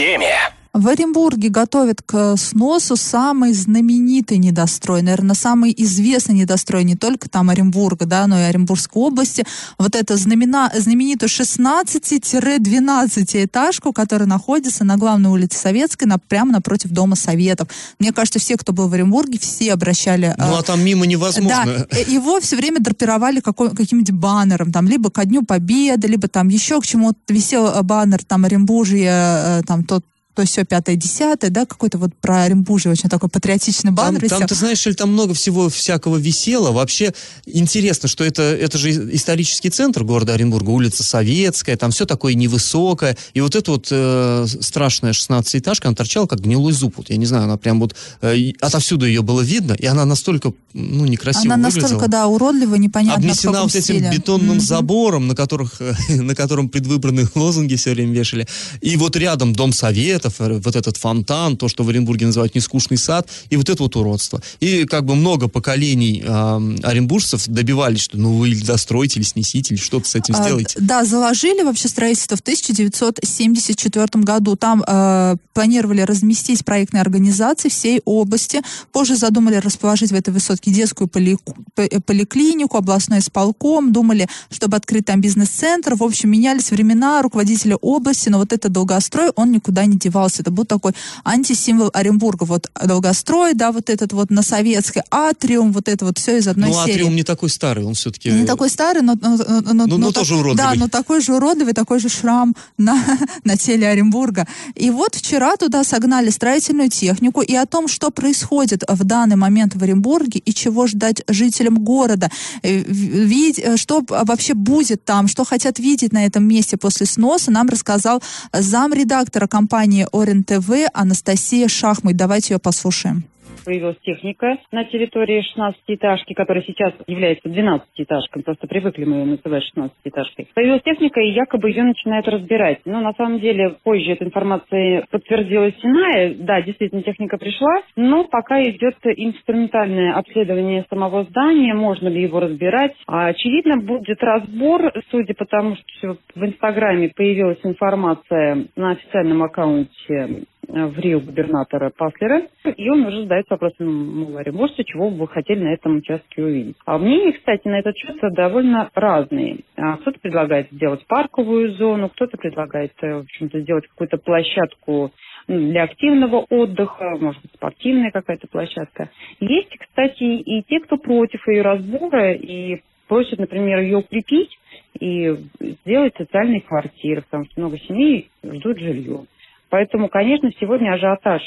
теме. 0.00 0.59
В 0.72 0.86
Оренбурге 0.86 1.48
готовят 1.48 2.00
к 2.00 2.36
сносу 2.36 2.94
самый 2.94 3.52
знаменитый 3.54 4.38
недострой, 4.38 5.02
наверное, 5.02 5.34
самый 5.34 5.74
известный 5.76 6.36
недострой 6.36 6.84
не 6.84 6.94
только 6.94 7.28
там 7.28 7.50
Оренбурга, 7.50 8.06
да, 8.06 8.28
но 8.28 8.38
и 8.38 8.42
Оренбургской 8.42 9.02
области. 9.02 9.44
Вот 9.78 9.96
это 9.96 10.16
знамена, 10.16 10.70
знаменитую 10.72 11.28
16-12 11.28 13.44
этажку, 13.44 13.92
которая 13.92 14.28
находится 14.28 14.84
на 14.84 14.96
главной 14.96 15.30
улице 15.30 15.58
Советской, 15.58 16.04
на, 16.04 16.18
прямо 16.18 16.52
напротив 16.52 16.90
Дома 16.90 17.16
Советов. 17.16 17.66
Мне 17.98 18.12
кажется, 18.12 18.38
все, 18.38 18.56
кто 18.56 18.72
был 18.72 18.86
в 18.86 18.94
Оренбурге, 18.94 19.40
все 19.40 19.72
обращали... 19.72 20.36
Ну, 20.38 20.54
э, 20.54 20.58
а 20.58 20.62
там 20.62 20.84
мимо 20.84 21.04
невозможно. 21.04 21.84
да, 21.90 21.98
его 21.98 22.40
все 22.40 22.54
время 22.54 22.78
драпировали 22.78 23.40
какой- 23.40 23.74
каким-нибудь 23.74 24.12
баннером, 24.12 24.70
там, 24.70 24.86
либо 24.86 25.10
ко 25.10 25.24
Дню 25.24 25.44
Победы, 25.44 26.06
либо 26.06 26.28
там 26.28 26.46
еще 26.46 26.80
к 26.80 26.86
чему-то 26.86 27.18
висел 27.28 27.66
э, 27.66 27.82
баннер, 27.82 28.24
там, 28.24 28.44
Оренбуржье, 28.44 29.10
э, 29.10 29.62
там, 29.66 29.82
тот 29.82 30.04
то 30.40 30.46
все 30.46 30.64
пятое, 30.64 30.96
десятое, 30.96 31.50
да, 31.50 31.66
какой-то 31.66 31.98
вот 31.98 32.14
про 32.20 32.42
Оренбуржье 32.44 32.90
очень 32.90 33.08
такой 33.08 33.28
патриотичный 33.28 33.88
Там, 33.88 33.94
баннер. 33.94 34.28
там, 34.28 34.38
висел. 34.38 34.48
ты 34.48 34.54
знаешь, 34.54 34.86
Эль, 34.86 34.94
там 34.94 35.12
много 35.12 35.34
всего 35.34 35.68
всякого 35.68 36.16
висело. 36.16 36.70
Вообще 36.72 37.12
интересно, 37.46 38.08
что 38.08 38.24
это, 38.24 38.42
это 38.42 38.78
же 38.78 38.90
исторический 39.14 39.70
центр 39.70 40.04
города 40.04 40.34
Оренбурга, 40.34 40.70
улица 40.70 41.04
Советская, 41.04 41.76
там 41.76 41.90
все 41.90 42.06
такое 42.06 42.34
невысокое. 42.34 43.16
И 43.34 43.40
вот 43.40 43.54
эта 43.54 43.70
вот 43.70 43.88
э, 43.90 44.46
страшная 44.60 45.12
16-этажка, 45.12 45.88
она 45.88 45.94
торчала 45.94 46.26
как 46.26 46.40
гнилой 46.40 46.72
зуб. 46.72 46.94
Вот, 46.96 47.10
я 47.10 47.16
не 47.16 47.26
знаю, 47.26 47.44
она 47.44 47.56
прям 47.56 47.80
вот 47.80 47.94
э, 48.22 48.52
отовсюду 48.60 49.06
ее 49.06 49.22
было 49.22 49.40
видно, 49.42 49.74
и 49.74 49.86
она 49.86 50.04
настолько, 50.04 50.52
ну, 50.72 51.04
некрасиво 51.06 51.52
Она 51.54 51.56
выглядела. 51.66 51.82
настолько, 51.82 52.08
да, 52.10 52.26
уродлива, 52.26 52.74
непонятно 52.76 53.16
Обнесена 53.22 53.62
вот 53.62 53.70
этим 53.74 53.82
стиле. 53.82 54.10
бетонным 54.12 54.56
Мгм. 54.56 54.60
забором, 54.60 55.28
на, 55.28 55.34
которых, 55.34 55.80
на 56.08 56.34
котором 56.34 56.68
предвыборные 56.68 57.28
лозунги 57.34 57.74
все 57.76 57.92
время 57.92 58.12
вешали. 58.14 58.46
И 58.80 58.96
вот 58.96 59.16
рядом 59.16 59.52
Дом 59.52 59.72
Советов, 59.72 60.29
э, 60.38 60.60
вот 60.62 60.76
этот 60.76 60.96
фонтан, 60.96 61.56
то, 61.56 61.68
что 61.68 61.82
в 61.84 61.88
Оренбурге 61.88 62.26
называют 62.26 62.54
нескучный 62.54 62.96
сад, 62.98 63.28
и 63.48 63.56
вот 63.56 63.68
это 63.68 63.82
вот 63.82 63.96
уродство. 63.96 64.40
И 64.60 64.84
как 64.84 65.04
бы 65.04 65.14
много 65.14 65.48
поколений 65.48 66.22
э, 66.24 66.76
оренбуржцев 66.82 67.46
добивались, 67.48 68.00
что 68.02 68.18
ну 68.18 68.36
вы 68.36 68.50
или 68.50 68.62
достроите, 68.62 69.18
или 69.20 69.26
снесите, 69.26 69.74
или 69.74 69.80
что-то 69.80 70.08
с 70.08 70.14
этим 70.14 70.34
А, 70.36 70.42
сделаете. 70.42 70.76
Да, 70.80 71.04
заложили 71.04 71.62
вообще 71.62 71.88
строительство 71.88 72.36
в 72.36 72.40
1974 72.40 74.24
году. 74.24 74.56
Там 74.56 74.82
э, 74.86 75.36
планировали 75.54 76.02
разместить 76.02 76.64
проектные 76.64 77.00
организации 77.00 77.68
всей 77.68 78.00
области. 78.04 78.60
Позже 78.92 79.16
задумали 79.16 79.56
расположить 79.56 80.10
в 80.10 80.14
этой 80.14 80.32
высотке 80.34 80.70
детскую 80.70 81.08
полику- 81.08 81.56
п- 81.74 81.86
э, 81.90 82.00
поликлинику, 82.00 82.76
областной 82.76 83.18
исполком. 83.20 83.92
Думали, 83.92 84.28
чтобы 84.50 84.76
открыть 84.76 85.06
там 85.06 85.20
бизнес-центр. 85.20 85.94
В 85.94 86.02
общем, 86.02 86.30
менялись 86.30 86.70
времена 86.70 87.22
руководителя 87.22 87.76
области, 87.76 88.28
но 88.28 88.38
вот 88.38 88.52
этот 88.52 88.72
долгострой, 88.72 89.30
он 89.36 89.52
никуда 89.52 89.84
не 89.86 89.96
девался. 89.96 90.09
Это 90.40 90.50
был 90.50 90.64
такой 90.64 90.92
антисимвол 91.24 91.90
Оренбурга. 91.92 92.44
Вот 92.44 92.70
долгострой, 92.84 93.54
да, 93.54 93.72
вот 93.72 93.90
этот 93.90 94.12
вот 94.12 94.30
на 94.30 94.42
Советской, 94.42 95.02
атриум, 95.10 95.72
вот 95.72 95.88
это 95.88 96.04
вот 96.04 96.18
все 96.18 96.38
из 96.38 96.48
одной 96.48 96.70
Ну, 96.70 96.74
серии. 96.84 96.92
Атриум 96.94 97.16
не 97.16 97.22
такой 97.22 97.48
старый, 97.50 97.84
он 97.84 97.94
все-таки... 97.94 98.30
Не 98.30 98.44
такой 98.46 98.70
старый, 98.70 99.02
но, 99.02 99.14
но, 99.20 99.36
но- 99.36 99.86
Ну, 99.86 99.98
но 99.98 100.06
так- 100.06 100.22
тоже 100.22 100.36
уродливый. 100.36 100.56
Да, 100.56 100.74
но 100.74 100.88
такой 100.88 101.20
же 101.20 101.34
уродливый, 101.34 101.72
такой 101.72 102.00
же 102.00 102.08
шрам 102.08 102.54
на, 102.78 103.02
на 103.44 103.56
теле 103.56 103.88
Оренбурга. 103.88 104.46
И 104.74 104.90
вот 104.90 105.14
вчера 105.14 105.56
туда 105.56 105.84
согнали 105.84 106.30
строительную 106.30 106.90
технику 106.90 107.40
и 107.42 107.54
о 107.54 107.66
том, 107.66 107.88
что 107.88 108.10
происходит 108.10 108.84
в 108.88 109.04
данный 109.04 109.36
момент 109.36 109.74
в 109.74 109.82
Оренбурге 109.82 110.40
и 110.40 110.52
чего 110.54 110.86
ждать 110.86 111.22
жителям 111.28 111.78
города, 111.84 112.30
э, 112.62 112.82
э, 112.82 113.76
что 113.76 114.02
вообще 114.08 114.54
будет 114.54 115.04
там, 115.04 115.28
что 115.28 115.44
хотят 115.44 115.78
видеть 115.78 116.12
на 116.12 116.26
этом 116.26 116.44
месте 116.44 116.76
после 116.76 117.06
сноса, 117.06 117.50
нам 117.50 117.68
рассказал 117.68 118.22
замредактора 118.52 119.46
компании 119.46 119.99
Орен 120.12 120.44
ТВ 120.44 120.70
Анастасия 120.92 121.68
Шахмой. 121.68 122.14
Давайте 122.14 122.54
ее 122.54 122.58
послушаем. 122.58 123.24
Появилась 123.64 123.98
техника 124.02 124.58
на 124.72 124.84
территории 124.84 125.44
16-этажки, 125.56 126.34
которая 126.34 126.64
сейчас 126.64 126.94
является 127.06 127.48
12-этажкой, 127.48 128.42
просто 128.42 128.66
привыкли 128.66 129.04
мы 129.04 129.16
ее 129.16 129.24
называть 129.26 129.64
16-этажкой. 129.76 130.48
Появилась 130.54 130.82
техника, 130.82 131.20
и 131.20 131.30
якобы 131.30 131.68
ее 131.70 131.82
начинают 131.82 132.26
разбирать. 132.28 132.80
Но 132.84 133.00
на 133.00 133.12
самом 133.14 133.40
деле 133.40 133.76
позже 133.82 134.12
эта 134.12 134.24
информация 134.24 135.06
подтвердилась 135.10 135.74
иная. 135.82 136.34
Да, 136.34 136.62
действительно, 136.62 137.02
техника 137.02 137.36
пришла, 137.38 137.82
но 137.96 138.24
пока 138.24 138.62
идет 138.62 138.96
инструментальное 139.04 140.14
обследование 140.14 140.86
самого 140.88 141.24
здания, 141.24 141.74
можно 141.74 142.08
ли 142.08 142.22
его 142.22 142.40
разбирать. 142.40 142.94
А, 143.06 143.26
очевидно, 143.26 143.76
будет 143.78 144.22
разбор, 144.22 144.92
судя 145.10 145.34
по 145.34 145.44
тому, 145.44 145.76
что 145.76 146.16
в 146.34 146.44
Инстаграме 146.44 147.10
появилась 147.14 147.58
информация 147.62 148.66
на 148.76 148.92
официальном 148.92 149.42
аккаунте 149.42 150.46
в 150.68 150.98
Рио 150.98 151.20
губернатора 151.20 151.90
Паслера, 151.96 152.42
и 152.64 152.88
он 152.88 153.04
уже 153.06 153.22
задается 153.22 153.54
вопросом, 153.54 154.18
мол, 154.20 154.36
оренбуржцы, 154.36 154.84
чего 154.84 155.10
бы 155.10 155.18
вы 155.18 155.28
хотели 155.28 155.62
на 155.62 155.74
этом 155.74 155.96
участке 155.96 156.42
увидеть. 156.42 156.76
А 156.84 156.98
мнения, 156.98 157.32
кстати, 157.32 157.66
на 157.66 157.78
этот 157.78 157.96
счет 157.96 158.16
довольно 158.34 158.90
разные. 158.94 159.60
А 159.76 159.96
кто-то 159.96 160.20
предлагает 160.20 160.68
сделать 160.70 161.04
парковую 161.06 161.72
зону, 161.72 162.08
кто-то 162.10 162.36
предлагает, 162.36 162.92
э, 163.02 163.14
в 163.14 163.20
общем-то, 163.20 163.60
сделать 163.60 163.86
какую-то 163.88 164.18
площадку 164.18 165.10
для 165.48 165.84
активного 165.84 166.46
отдыха, 166.48 167.16
может 167.20 167.42
быть, 167.42 167.52
спортивная 167.54 168.10
какая-то 168.10 168.46
площадка. 168.46 169.10
Есть, 169.40 169.76
кстати, 169.76 170.22
и 170.22 170.62
те, 170.62 170.80
кто 170.80 170.96
против 170.96 171.46
ее 171.48 171.62
разбора 171.62 172.32
и 172.32 172.82
просят, 173.08 173.40
например, 173.40 173.80
ее 173.80 173.98
укрепить 173.98 174.56
и 175.00 175.36
сделать 175.60 176.14
социальные 176.16 176.60
квартиры, 176.60 177.22
потому 177.22 177.44
что 177.46 177.60
много 177.60 177.78
семей 177.78 178.30
ждут 178.44 178.78
жилье. 178.78 179.24
Поэтому, 179.70 180.08
конечно, 180.08 180.50
сегодня 180.60 180.92
ажиотаж 180.92 181.42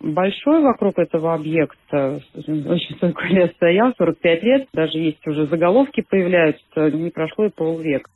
большой 0.00 0.62
вокруг 0.62 0.98
этого 0.98 1.34
объекта. 1.34 2.20
Очень 2.34 2.96
столько 2.96 3.26
лет 3.26 3.54
стоял, 3.54 3.92
45 3.96 4.42
лет. 4.42 4.68
Даже 4.72 4.98
есть 4.98 5.26
уже 5.26 5.46
заголовки 5.46 6.04
появляются, 6.08 6.90
не 6.90 7.10
прошло 7.10 7.46
и 7.46 7.50
полвека. 7.50 8.10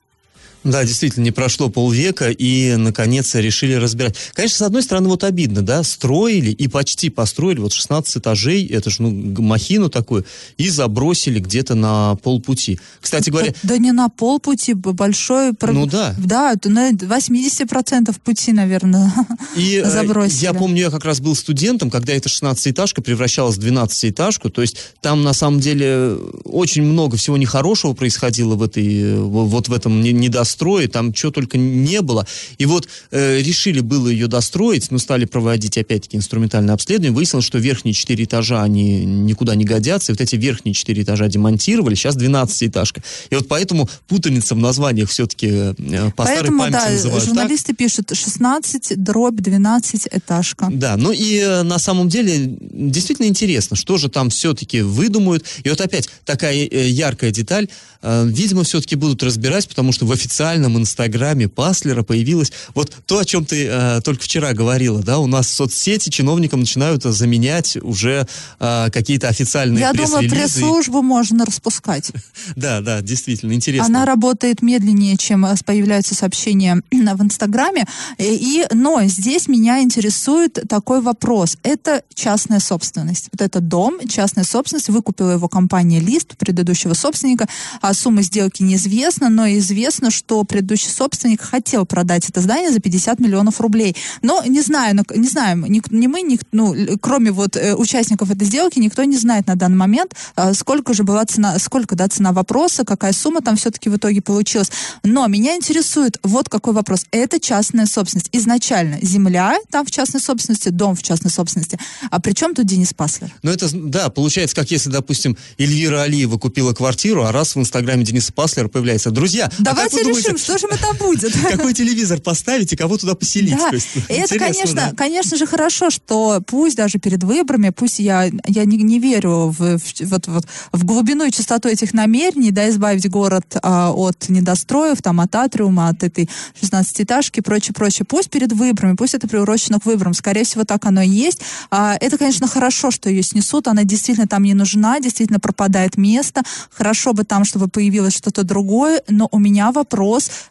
Да, 0.64 0.85
действительно, 0.85 1.24
не 1.24 1.33
прошло 1.33 1.70
полвека, 1.70 2.31
и, 2.31 2.76
наконец, 2.76 3.35
решили 3.35 3.74
разбирать. 3.74 4.16
Конечно, 4.33 4.59
с 4.59 4.62
одной 4.62 4.83
стороны, 4.83 5.09
вот 5.09 5.24
обидно, 5.24 5.62
да, 5.62 5.83
строили 5.83 6.50
и 6.50 6.68
почти 6.68 7.11
построили, 7.11 7.59
вот 7.59 7.72
16 7.72 8.18
этажей, 8.18 8.66
это 8.66 8.90
же, 8.90 9.02
ну, 9.02 9.42
махину 9.42 9.88
такую, 9.88 10.24
и 10.59 10.68
забросили 10.68 11.40
где-то 11.40 11.74
на 11.74 12.14
полпути. 12.16 12.78
Кстати 13.00 13.31
говоря... 13.31 13.52
Да, 13.62 13.70
да 13.70 13.78
не 13.78 13.92
на 13.92 14.09
полпути, 14.09 14.74
большой... 14.74 15.52
Ну 15.62 15.87
да. 15.87 16.14
Да, 16.18 16.52
это 16.52 16.70
на 16.70 16.92
80% 16.92 18.14
пути, 18.22 18.52
наверное, 18.52 19.12
и, 19.57 19.83
забросили. 19.85 20.42
Я 20.42 20.55
помню, 20.55 20.83
я 20.83 20.90
как 20.90 21.05
раз 21.05 21.20
был 21.20 21.35
студентом, 21.35 21.90
когда 21.90 22.12
эта 22.12 22.28
16-этажка 22.28 23.02
превращалась 23.02 23.57
в 23.57 23.61
12-этажку, 23.61 24.48
то 24.48 24.62
есть 24.62 24.76
там, 25.00 25.24
на 25.24 25.33
самом 25.33 25.59
деле, 25.59 26.16
очень 26.44 26.83
много 26.83 27.16
всего 27.16 27.37
нехорошего 27.37 27.94
происходило 27.94 28.55
в 28.55 28.62
этой, 28.62 29.16
вот 29.16 29.66
в 29.68 29.72
этом 29.72 30.00
недостатке 30.00 30.31
достроить, 30.32 30.92
там 30.92 31.14
что 31.14 31.30
только 31.30 31.58
не 31.58 32.02
было. 32.02 32.26
И 32.58 32.66
вот 32.66 32.88
э, 33.10 33.40
решили 33.40 33.80
было 33.80 34.08
ее 34.08 34.26
достроить, 34.26 34.90
но 34.90 34.98
стали 34.98 35.24
проводить 35.24 35.78
опять-таки 35.78 36.16
инструментальное 36.16 36.74
обследование, 36.74 37.12
выяснилось, 37.12 37.46
что 37.46 37.58
верхние 37.58 37.94
четыре 37.94 38.24
этажа, 38.24 38.62
они 38.62 39.04
никуда 39.04 39.54
не 39.54 39.64
годятся, 39.64 40.12
и 40.12 40.14
вот 40.14 40.20
эти 40.20 40.36
верхние 40.36 40.74
четыре 40.74 41.02
этажа 41.02 41.28
демонтировали, 41.28 41.94
сейчас 41.94 42.16
12-этажка. 42.16 43.02
И 43.30 43.34
вот 43.34 43.46
поэтому 43.48 43.88
путаница 44.08 44.54
в 44.54 44.58
названиях 44.58 45.08
все-таки 45.08 45.46
э, 45.48 45.74
по 46.16 46.24
поэтому, 46.24 46.58
старой 46.58 46.58
памяти 46.58 46.72
да, 46.72 46.90
называют 46.90 47.24
журналисты 47.24 47.68
так. 47.68 47.76
пишут 47.76 48.10
16 48.12 49.02
дробь 49.02 49.36
12 49.36 50.08
этажка. 50.10 50.68
Да, 50.72 50.96
ну 50.96 51.12
и 51.12 51.38
э, 51.38 51.62
на 51.62 51.78
самом 51.78 52.08
деле 52.08 52.56
действительно 52.60 53.26
интересно, 53.26 53.76
что 53.76 53.98
же 53.98 54.08
там 54.08 54.30
все-таки 54.30 54.80
выдумают. 54.80 55.44
И 55.64 55.68
вот 55.68 55.80
опять 55.80 56.08
такая 56.24 56.54
э, 56.54 56.88
яркая 56.88 57.30
деталь, 57.30 57.68
э, 58.02 58.26
видимо, 58.26 58.64
все-таки 58.64 58.96
будут 58.96 59.22
разбирать, 59.22 59.68
потому 59.68 59.92
что 59.92 60.06
в 60.06 60.12
официальном 60.22 60.78
инстаграме 60.78 61.48
Паслера 61.48 62.02
появилось 62.02 62.52
вот 62.74 62.92
то, 63.06 63.18
о 63.18 63.24
чем 63.24 63.44
ты 63.44 63.66
э, 63.66 64.00
только 64.04 64.22
вчера 64.22 64.52
говорила, 64.52 65.02
да, 65.02 65.18
у 65.18 65.26
нас 65.26 65.48
соцсети 65.48 66.11
чиновникам 66.11 66.61
начинают 66.61 67.02
заменять 67.02 67.76
уже 67.76 68.26
э, 68.61 68.88
какие-то 68.92 69.28
официальные 69.28 69.80
Я 69.80 69.92
думаю, 69.92 70.28
пресс-службу 70.30 71.02
можно 71.02 71.44
распускать. 71.44 72.12
Да, 72.56 72.80
да, 72.80 73.00
действительно, 73.00 73.52
интересно. 73.52 73.87
Она 73.87 74.04
работает 74.04 74.62
медленнее, 74.62 75.16
чем 75.16 75.44
э, 75.44 75.54
появляются 75.64 76.14
сообщения 76.14 76.82
в 76.90 77.22
Инстаграме. 77.22 77.87
И, 78.18 78.64
но 78.72 79.02
здесь 79.04 79.48
меня 79.48 79.80
интересует 79.80 80.58
такой 80.68 81.00
вопрос. 81.00 81.56
Это 81.62 82.02
частная 82.14 82.61
собственность. 82.61 83.28
Вот 83.32 83.40
это 83.40 83.61
дом, 83.61 83.98
частная 84.08 84.44
собственность. 84.44 84.88
Выкупила 84.88 85.32
его 85.32 85.48
компания 85.48 86.00
«Лист» 86.00 86.37
предыдущего 86.37 86.94
собственника. 86.94 87.48
А 87.80 87.94
сумма 87.94 88.22
сделки 88.22 88.62
неизвестна, 88.62 89.28
но 89.28 89.48
известно, 89.48 90.11
что 90.12 90.44
предыдущий 90.44 90.90
собственник 90.90 91.40
хотел 91.40 91.87
продать 91.87 92.29
это 92.29 92.40
здание 92.40 92.70
за 92.70 92.81
50 92.81 93.20
миллионов 93.20 93.61
рублей. 93.61 93.96
Но 94.22 94.42
не 94.44 94.61
знаю, 94.61 94.96
не 95.14 95.29
знаем, 95.29 95.64
ни, 95.68 95.83
ни 95.90 96.07
мы, 96.07 96.22
ни, 96.22 96.38
ну, 96.53 96.75
кроме 97.01 97.33
вот 97.33 97.57
э, 97.57 97.75
участников 97.75 98.31
этой 98.31 98.46
сделки, 98.46 98.79
никто 98.79 99.05
не 99.05 99.16
знает 99.16 99.46
на 99.46 99.57
данный 99.57 99.77
момент, 99.77 100.14
э, 100.37 100.55
сколько 100.55 100.94
же 100.94 101.03
была 101.05 101.25
цена, 101.25 101.59
сколько, 101.59 101.96
да, 101.96 102.09
цена 102.09 102.33
вопроса, 102.33 102.85
какая 102.85 103.12
сумма 103.12 103.40
там 103.40 103.57
все-таки 103.57 103.88
в 103.88 103.96
итоге 103.96 104.22
получилась. 104.22 104.70
Но 105.03 105.27
меня 105.27 105.57
интересует 105.57 106.18
вот 106.22 106.48
какой 106.48 106.75
вопрос. 106.75 107.07
Это 107.11 107.40
частная 107.40 107.87
собственность. 107.87 108.29
Изначально 108.33 108.98
земля 109.03 109.57
там 109.70 109.87
в 109.87 109.90
частной 109.90 110.20
собственности, 110.20 110.68
дом 110.68 110.94
в 110.94 111.03
частной 111.03 111.31
собственности. 111.31 111.79
А 112.11 112.20
при 112.20 112.33
чем 112.33 112.55
тут 112.55 112.66
Денис 112.66 112.92
Паслер? 112.94 113.33
Ну 113.42 113.51
это, 113.51 113.68
да, 113.72 114.11
получается, 114.11 114.55
как 114.57 114.70
если, 114.70 114.90
допустим, 114.90 115.37
Эльвира 115.59 116.03
Алиева 116.03 116.38
купила 116.38 116.72
квартиру, 116.72 117.25
а 117.25 117.33
раз 117.33 117.55
в 117.55 117.61
инстаграме 117.61 118.05
Дениса 118.05 118.33
Паслера 118.33 118.68
появляется. 118.68 119.11
Друзья, 119.11 119.51
Давайте 119.59 120.01
а 120.01 120.01
решим, 120.02 120.38
что 120.38 120.58
же 120.58 120.66
мы 120.70 120.76
там 120.76 120.96
будет. 120.96 121.32
Какой 121.50 121.74
телевизор 121.74 122.20
поставить 122.20 122.72
и 122.72 122.76
кого 122.76 122.96
туда 122.96 123.14
поселить? 123.14 123.56
Да, 123.56 123.70
есть, 123.72 123.88
это, 124.08 124.38
конечно, 124.38 124.90
да? 124.90 124.92
конечно 124.96 125.36
же 125.36 125.46
хорошо, 125.46 125.90
что 125.90 126.42
пусть 126.46 126.76
даже 126.76 126.98
перед 126.98 127.22
выборами, 127.22 127.70
пусть 127.70 127.98
я, 127.98 128.30
я 128.46 128.64
не, 128.64 128.76
не 128.76 128.98
верю 128.98 129.54
в, 129.56 129.78
в, 129.78 130.00
вот, 130.00 130.26
вот, 130.28 130.46
в 130.72 130.84
глубину 130.84 131.26
и 131.26 131.30
чистоту 131.30 131.68
этих 131.68 131.94
намерений, 131.94 132.50
да, 132.50 132.68
избавить 132.68 133.08
город 133.08 133.56
а, 133.62 133.92
от 133.92 134.28
недостроев, 134.28 135.02
там, 135.02 135.20
от 135.20 135.34
атриума, 135.34 135.88
от 135.88 136.02
этой 136.02 136.28
16-этажки 136.60 137.38
и 137.38 137.40
прочее, 137.42 137.74
прочее. 137.74 138.06
Пусть 138.08 138.30
перед 138.30 138.52
выборами, 138.52 138.96
пусть 138.96 139.14
это 139.14 139.28
приурочено 139.28 139.80
к 139.80 139.86
выборам, 139.86 140.14
скорее 140.14 140.44
всего, 140.44 140.64
так 140.64 140.84
оно 140.84 141.02
и 141.02 141.08
есть. 141.08 141.40
А, 141.70 141.96
это, 142.00 142.18
конечно, 142.18 142.46
хорошо, 142.46 142.90
что 142.90 143.08
ее 143.08 143.22
снесут, 143.22 143.68
она 143.68 143.84
действительно 143.84 144.26
там 144.26 144.42
не 144.44 144.54
нужна, 144.54 145.00
действительно 145.00 145.40
пропадает 145.40 145.96
место. 145.96 146.42
Хорошо 146.70 147.12
бы 147.12 147.24
там, 147.24 147.44
чтобы 147.44 147.68
появилось 147.68 148.14
что-то 148.14 148.44
другое, 148.44 149.02
но 149.08 149.28
у 149.30 149.38
меня 149.38 149.72
вопрос, 149.72 149.81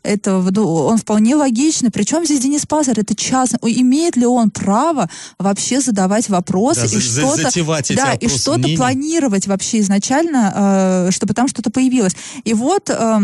это, 0.03 0.37
он 0.37 0.97
вполне 0.97 1.35
логичный. 1.35 1.91
Причем 1.91 2.25
здесь 2.25 2.41
Денис 2.41 2.65
Пазар, 2.65 2.99
это 2.99 3.15
частно. 3.15 3.59
Имеет 3.63 4.15
ли 4.15 4.25
он 4.25 4.49
право 4.49 5.09
вообще 5.39 5.81
задавать 5.81 6.29
вопросы 6.29 6.81
да, 6.81 6.97
и 6.97 6.99
что-то, 6.99 7.95
да, 7.95 8.13
и 8.13 8.27
что-то 8.27 8.67
планировать 8.75 9.47
вообще 9.47 9.79
изначально, 9.79 11.07
э, 11.07 11.11
чтобы 11.11 11.33
там 11.33 11.47
что-то 11.47 11.69
появилось. 11.69 12.15
И 12.43 12.53
вот... 12.53 12.89
Э, 12.89 13.19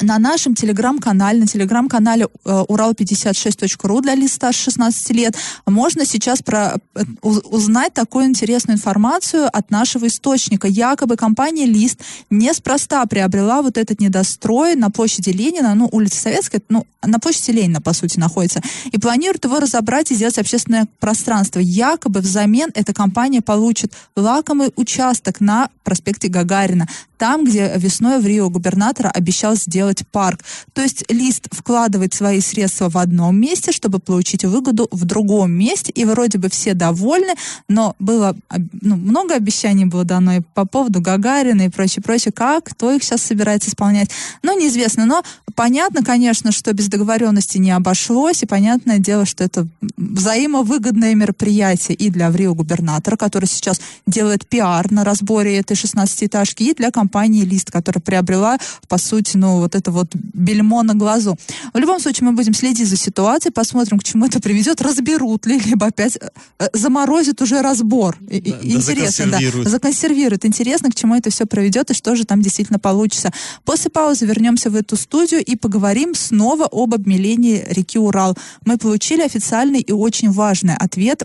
на 0.00 0.18
нашем 0.18 0.54
телеграм-канале, 0.54 1.40
на 1.40 1.46
телеграм-канале 1.46 2.26
э, 2.44 2.64
урал56.ру 2.68 4.00
для 4.00 4.14
листа 4.14 4.52
16 4.52 5.10
лет, 5.10 5.36
можно 5.66 6.06
сейчас 6.06 6.42
про, 6.42 6.76
э, 6.94 7.02
узнать 7.22 7.92
такую 7.92 8.26
интересную 8.26 8.76
информацию 8.76 9.48
от 9.52 9.70
нашего 9.70 10.06
источника. 10.06 10.68
Якобы 10.68 11.16
компания 11.16 11.66
«Лист» 11.66 12.00
неспроста 12.30 13.04
приобрела 13.06 13.62
вот 13.62 13.76
этот 13.76 14.00
недострой 14.00 14.76
на 14.76 14.90
площади 14.90 15.30
Ленина, 15.30 15.74
ну, 15.74 15.88
улица 15.90 16.20
Советская, 16.20 16.62
ну, 16.68 16.86
на 17.02 17.18
площади 17.18 17.50
Ленина, 17.50 17.80
по 17.80 17.92
сути, 17.92 18.18
находится, 18.18 18.62
и 18.92 18.98
планирует 18.98 19.44
его 19.44 19.58
разобрать 19.58 20.12
и 20.12 20.14
сделать 20.14 20.38
общественное 20.38 20.86
пространство. 21.00 21.58
Якобы 21.58 22.20
взамен 22.20 22.70
эта 22.74 22.94
компания 22.94 23.42
получит 23.42 23.92
лакомый 24.14 24.72
участок 24.76 25.40
на 25.40 25.68
проспекте 25.82 26.28
Гагарина, 26.28 26.86
там, 27.18 27.44
где 27.44 27.72
весной 27.76 28.18
в 28.18 28.26
Рио 28.26 28.48
губернатора 28.48 29.08
обещал 29.10 29.54
сделать 29.56 29.79
парк. 30.10 30.40
То 30.72 30.82
есть 30.82 31.04
Лист 31.10 31.48
вкладывает 31.50 32.14
свои 32.14 32.40
средства 32.40 32.88
в 32.88 32.96
одном 32.96 33.36
месте, 33.40 33.72
чтобы 33.72 33.98
получить 33.98 34.44
выгоду 34.44 34.88
в 34.90 35.04
другом 35.04 35.52
месте, 35.52 35.92
и 35.92 36.04
вроде 36.04 36.38
бы 36.38 36.48
все 36.48 36.74
довольны, 36.74 37.34
но 37.68 37.94
было 37.98 38.36
ну, 38.80 38.96
много 38.96 39.34
обещаний 39.34 39.84
было 39.84 40.04
дано 40.04 40.36
и 40.36 40.40
по 40.54 40.66
поводу 40.66 41.00
Гагарина 41.00 41.62
и 41.62 41.68
прочее, 41.68 42.02
прочее. 42.02 42.32
Как, 42.32 42.64
кто 42.64 42.92
их 42.92 43.02
сейчас 43.02 43.22
собирается 43.22 43.70
исполнять, 43.70 44.10
ну, 44.42 44.58
неизвестно. 44.58 45.06
Но 45.06 45.22
понятно, 45.54 46.02
конечно, 46.04 46.52
что 46.52 46.72
без 46.72 46.88
договоренности 46.88 47.58
не 47.58 47.70
обошлось, 47.70 48.42
и 48.42 48.46
понятное 48.46 48.98
дело, 48.98 49.24
что 49.24 49.44
это 49.44 49.66
взаимовыгодное 49.96 51.14
мероприятие 51.14 51.96
и 51.96 52.10
для 52.10 52.30
Рио 52.30 52.54
губернатора, 52.54 53.16
который 53.16 53.46
сейчас 53.46 53.80
делает 54.06 54.46
пиар 54.46 54.90
на 54.90 55.04
разборе 55.04 55.58
этой 55.58 55.76
16-этажки, 55.76 56.62
и 56.62 56.74
для 56.74 56.90
компании 56.90 57.42
Лист, 57.42 57.70
которая 57.70 58.02
приобрела, 58.02 58.58
по 58.88 58.98
сути, 58.98 59.36
ну, 59.36 59.58
вот 59.58 59.69
это 59.74 59.90
вот 59.90 60.08
бельмо 60.14 60.82
на 60.82 60.94
глазу. 60.94 61.36
В 61.72 61.78
любом 61.78 62.00
случае, 62.00 62.28
мы 62.28 62.32
будем 62.32 62.54
следить 62.54 62.88
за 62.88 62.96
ситуацией, 62.96 63.52
посмотрим, 63.52 63.98
к 63.98 64.04
чему 64.04 64.26
это 64.26 64.40
приведет, 64.40 64.80
разберут 64.82 65.46
ли, 65.46 65.58
либо 65.58 65.86
опять 65.86 66.16
э, 66.16 66.68
заморозят 66.72 67.40
уже 67.42 67.62
разбор. 67.62 68.16
Да, 68.20 68.36
Интересно, 68.36 69.26
да, 69.26 69.38
законсервируют. 69.38 69.64
да. 69.64 69.70
Законсервируют. 69.70 70.44
Интересно, 70.44 70.90
к 70.90 70.94
чему 70.94 71.14
это 71.14 71.30
все 71.30 71.46
приведет 71.46 71.90
и 71.90 71.94
что 71.94 72.14
же 72.16 72.24
там 72.24 72.42
действительно 72.42 72.78
получится. 72.78 73.32
После 73.64 73.90
паузы 73.90 74.26
вернемся 74.26 74.70
в 74.70 74.76
эту 74.76 74.96
студию 74.96 75.44
и 75.44 75.56
поговорим 75.56 76.14
снова 76.14 76.68
об 76.70 76.94
обмелении 76.94 77.64
реки 77.68 77.98
Урал. 77.98 78.36
Мы 78.64 78.78
получили 78.78 79.22
официальный 79.22 79.80
и 79.80 79.92
очень 79.92 80.30
важный 80.30 80.74
ответ 80.76 81.24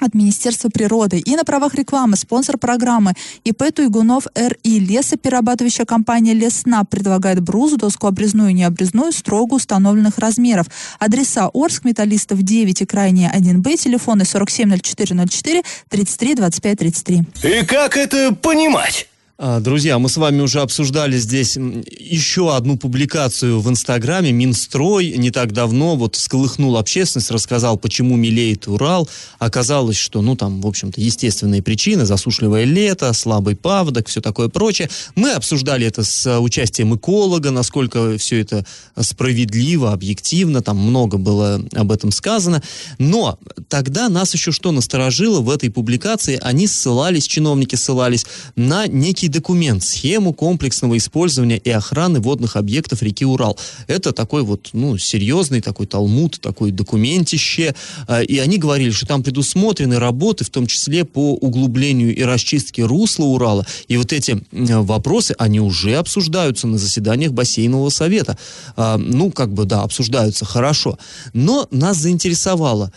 от 0.00 0.14
Министерства 0.14 0.68
природы. 0.68 1.18
И 1.18 1.36
на 1.36 1.44
правах 1.44 1.74
рекламы 1.74 2.16
спонсор 2.16 2.58
программы 2.58 3.14
ИП 3.44 3.72
Туйгунов 3.74 4.26
РИ. 4.34 4.80
Лесоперерабатывающая 4.80 5.84
компания 5.84 6.34
Лесна 6.34 6.84
предлагает 6.84 7.40
брузу, 7.40 7.76
доску 7.76 8.06
обрезную 8.06 8.50
и 8.50 8.54
необрезную 8.54 9.12
строго 9.12 9.54
установленных 9.54 10.18
размеров. 10.18 10.66
Адреса 10.98 11.50
Орск, 11.52 11.84
Металлистов 11.84 12.42
9 12.42 12.82
и 12.82 12.86
крайние 12.86 13.30
1Б, 13.32 13.76
телефоны 13.76 14.22
470404 14.22 15.62
33 15.88 16.34
25 16.34 16.78
33. 16.78 17.24
И 17.44 17.64
как 17.64 17.96
это 17.96 18.34
понимать? 18.34 19.08
А, 19.38 19.60
Друзья, 19.60 19.98
мы 19.98 20.08
с 20.08 20.16
вами 20.16 20.40
уже 20.40 20.60
обсуждали 20.60 21.18
здесь 21.18 21.56
еще 21.56 22.56
одну 22.56 22.78
публикацию 22.78 23.60
в 23.60 23.68
Инстаграме. 23.68 24.32
Минстрой 24.32 25.12
не 25.18 25.30
так 25.30 25.52
давно 25.52 25.94
вот 25.94 26.16
всколыхнул 26.16 26.78
общественность, 26.78 27.30
рассказал, 27.30 27.76
почему 27.76 28.16
мелеет 28.16 28.66
Урал. 28.66 29.06
Оказалось, 29.38 29.98
что, 29.98 30.22
ну, 30.22 30.36
там, 30.36 30.62
в 30.62 30.66
общем-то, 30.66 31.02
естественные 31.02 31.62
причины, 31.62 32.06
засушливое 32.06 32.64
лето, 32.64 33.12
слабый 33.12 33.56
паводок, 33.56 34.08
все 34.08 34.22
такое 34.22 34.48
прочее. 34.48 34.88
Мы 35.16 35.32
обсуждали 35.32 35.86
это 35.86 36.02
с 36.02 36.40
участием 36.40 36.96
эколога, 36.96 37.50
насколько 37.50 38.16
все 38.16 38.40
это 38.40 38.64
справедливо, 38.98 39.92
объективно, 39.92 40.62
там 40.62 40.78
много 40.78 41.18
было 41.18 41.62
об 41.74 41.92
этом 41.92 42.10
сказано. 42.10 42.62
Но 42.98 43.38
тогда 43.68 44.08
нас 44.08 44.32
еще 44.32 44.50
что 44.50 44.72
насторожило 44.72 45.40
в 45.40 45.50
этой 45.50 45.70
публикации? 45.70 46.38
Они 46.40 46.66
ссылались, 46.66 47.26
чиновники 47.26 47.74
ссылались 47.74 48.24
на 48.54 48.86
некий 48.86 49.25
документ, 49.28 49.82
схему 49.82 50.32
комплексного 50.32 50.96
использования 50.96 51.58
и 51.58 51.70
охраны 51.70 52.20
водных 52.20 52.56
объектов 52.56 53.02
реки 53.02 53.24
Урал. 53.24 53.58
Это 53.86 54.12
такой 54.12 54.42
вот, 54.42 54.70
ну, 54.72 54.98
серьезный 54.98 55.60
такой 55.60 55.86
талмуд, 55.86 56.40
такой 56.40 56.70
документище. 56.70 57.74
А, 58.08 58.22
И 58.22 58.38
они 58.38 58.58
говорили, 58.58 58.90
что 58.90 59.06
там 59.06 59.22
предусмотрены 59.22 59.98
работы, 59.98 60.44
в 60.44 60.50
том 60.50 60.66
числе 60.66 61.04
по 61.04 61.34
углублению 61.34 62.14
и 62.14 62.22
расчистке 62.22 62.84
русла 62.84 63.24
Урала. 63.24 63.66
И 63.88 63.96
вот 63.96 64.12
эти 64.12 64.42
вопросы, 64.52 65.34
они 65.38 65.60
уже 65.60 65.96
обсуждаются 65.96 66.66
на 66.66 66.78
заседаниях 66.78 67.32
бассейнового 67.32 67.90
совета. 67.90 68.36
А, 68.76 68.96
Ну, 68.98 69.30
как 69.30 69.52
бы, 69.52 69.64
да, 69.64 69.82
обсуждаются 69.82 70.44
хорошо. 70.44 70.98
Но 71.32 71.66
нас 71.70 71.96
заинтересовало, 71.98 72.92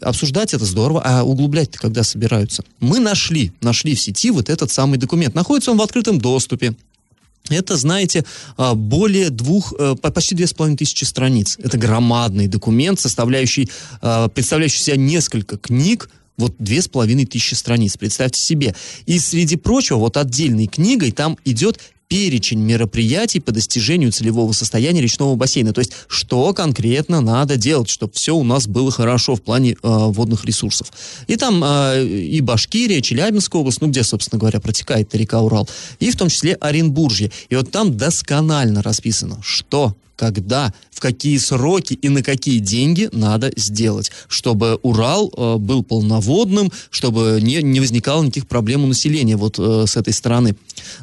обсуждать 0.00 0.54
это 0.54 0.64
здорово, 0.64 1.02
а 1.04 1.22
углублять-то 1.24 1.78
когда 1.78 2.02
собираются? 2.02 2.64
Мы 2.80 3.00
нашли, 3.00 3.52
нашли 3.60 3.94
в 3.94 4.00
сети 4.00 4.30
вот 4.30 4.50
этот 4.50 4.70
самый 4.70 4.98
документ. 4.98 5.34
Находится 5.34 5.70
он 5.70 5.78
в 5.78 5.82
открытом 5.82 6.18
доступе. 6.18 6.74
Это, 7.48 7.76
знаете, 7.76 8.24
а, 8.56 8.74
более 8.74 9.30
двух, 9.30 9.72
э, 9.78 9.94
по- 10.00 10.10
почти 10.10 10.34
две 10.34 10.46
с 10.46 10.52
половиной 10.52 10.78
тысячи 10.78 11.04
страниц. 11.04 11.56
Это 11.62 11.78
громадный 11.78 12.48
документ, 12.48 12.98
составляющий, 13.00 13.70
представляющий 14.00 14.80
себя 14.80 14.96
несколько 14.96 15.56
книг, 15.56 16.10
вот 16.36 16.54
две 16.58 16.82
с 16.82 16.88
половиной 16.88 17.24
тысячи 17.24 17.54
страниц, 17.54 17.96
представьте 17.96 18.40
себе. 18.40 18.74
И 19.06 19.18
среди 19.18 19.56
прочего, 19.56 19.98
вот 19.98 20.16
отдельной 20.16 20.66
книгой 20.66 21.12
там 21.12 21.38
идет 21.44 21.80
перечень 22.08 22.60
мероприятий 22.60 23.40
по 23.40 23.52
достижению 23.52 24.12
целевого 24.12 24.52
состояния 24.52 25.00
речного 25.00 25.34
бассейна. 25.34 25.72
То 25.72 25.80
есть, 25.80 25.92
что 26.08 26.52
конкретно 26.52 27.20
надо 27.20 27.56
делать, 27.56 27.88
чтобы 27.88 28.12
все 28.12 28.34
у 28.34 28.44
нас 28.44 28.66
было 28.66 28.90
хорошо 28.90 29.34
в 29.34 29.42
плане 29.42 29.72
э, 29.72 29.76
водных 29.82 30.44
ресурсов. 30.44 30.92
И 31.26 31.36
там 31.36 31.62
э, 31.64 32.04
и 32.04 32.40
Башкирия, 32.40 33.00
Челябинская 33.00 33.60
область, 33.60 33.80
ну, 33.80 33.88
где, 33.88 34.04
собственно 34.04 34.38
говоря, 34.38 34.60
протекает 34.60 35.14
река 35.14 35.40
Урал, 35.40 35.68
и 35.98 36.10
в 36.10 36.16
том 36.16 36.28
числе 36.28 36.54
Оренбуржье. 36.54 37.30
И 37.48 37.56
вот 37.56 37.70
там 37.70 37.96
досконально 37.96 38.82
расписано, 38.82 39.38
что 39.42 39.96
когда, 40.16 40.72
в 40.90 41.00
какие 41.00 41.38
сроки 41.38 41.94
и 41.94 42.08
на 42.08 42.22
какие 42.22 42.58
деньги 42.58 43.08
надо 43.12 43.52
сделать, 43.56 44.10
чтобы 44.28 44.76
Урал 44.82 45.30
э, 45.36 45.56
был 45.58 45.84
полноводным, 45.84 46.72
чтобы 46.90 47.38
не, 47.42 47.62
не 47.62 47.80
возникало 47.80 48.22
никаких 48.22 48.48
проблем 48.48 48.84
у 48.84 48.86
населения 48.86 49.36
вот 49.36 49.58
э, 49.58 49.84
с 49.86 49.96
этой 49.96 50.12
стороны. 50.12 50.56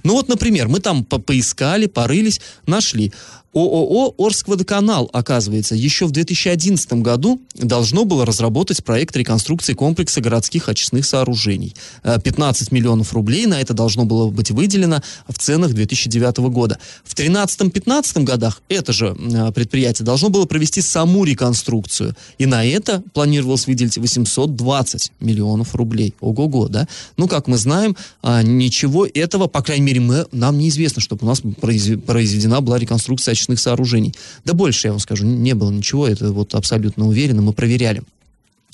Ну 0.04 0.14
вот, 0.14 0.28
например, 0.28 0.68
мы 0.68 0.80
там 0.80 1.06
по- 1.06 1.20
поискали, 1.20 1.86
порылись, 1.86 2.42
нашли. 2.66 3.14
ООО 3.54 4.16
«Орскводоканал», 4.18 5.10
оказывается, 5.14 5.76
еще 5.76 6.06
в 6.08 6.12
2011 6.12 6.94
году 6.94 7.40
должно 7.56 8.04
было 8.04 8.26
разработать 8.26 8.84
проект 8.84 9.16
реконструкции 9.16 9.74
комплекса 9.74 10.22
городских 10.22 10.70
очистных 10.70 11.06
сооружений. 11.06 11.76
Э, 12.04 12.20
15 12.20 12.72
миллионов 12.72 13.14
рублей 13.14 13.46
на 13.46 13.62
это 13.62 13.74
должно 13.74 14.06
было 14.06 14.30
быть 14.30 14.50
выделено 14.50 15.04
в 15.28 15.38
ценах 15.38 15.74
2009 15.74 16.38
года. 16.50 16.80
В 17.04 17.14
2013-2015 17.16 18.24
годах 18.24 18.62
это 18.70 18.92
же 18.92 19.16
э, 19.18 19.52
предприятие 19.52 20.06
должно 20.06 20.30
было 20.30 20.46
провести 20.46 20.82
саму 20.82 21.24
реконструкцию. 21.24 22.16
И 22.40 22.48
на 22.48 22.66
это 22.66 23.04
планировалось 23.14 23.68
выделить 23.68 23.98
820 23.98 25.12
миллионов 25.20 25.76
рублей. 25.76 26.16
Ого-го, 26.22 26.70
да? 26.70 26.88
Ну, 27.18 27.28
как 27.28 27.48
мы 27.48 27.58
знаем, 27.58 27.96
а, 28.24 28.42
ничего 28.42 29.06
этого, 29.06 29.48
по 29.48 29.62
крайней 29.62 29.86
мере, 29.86 30.00
мы, 30.00 30.26
нам 30.32 30.58
неизвестно, 30.58 31.02
чтобы 31.02 31.26
у 31.26 31.30
нас 31.30 31.42
произве- 31.42 31.98
произведена 31.98 32.62
была 32.62 32.80
реконструкция 32.80 33.34
очистных 33.34 33.43
сооружений. 33.58 34.14
Да 34.46 34.54
больше, 34.54 34.88
я 34.88 34.92
вам 34.92 35.00
скажу, 35.00 35.26
не 35.26 35.54
было 35.54 35.72
ничего, 35.72 36.08
это 36.08 36.32
вот 36.32 36.56
абсолютно 36.56 37.08
уверенно, 37.08 37.42
мы 37.42 37.54
проверяли. 37.54 38.04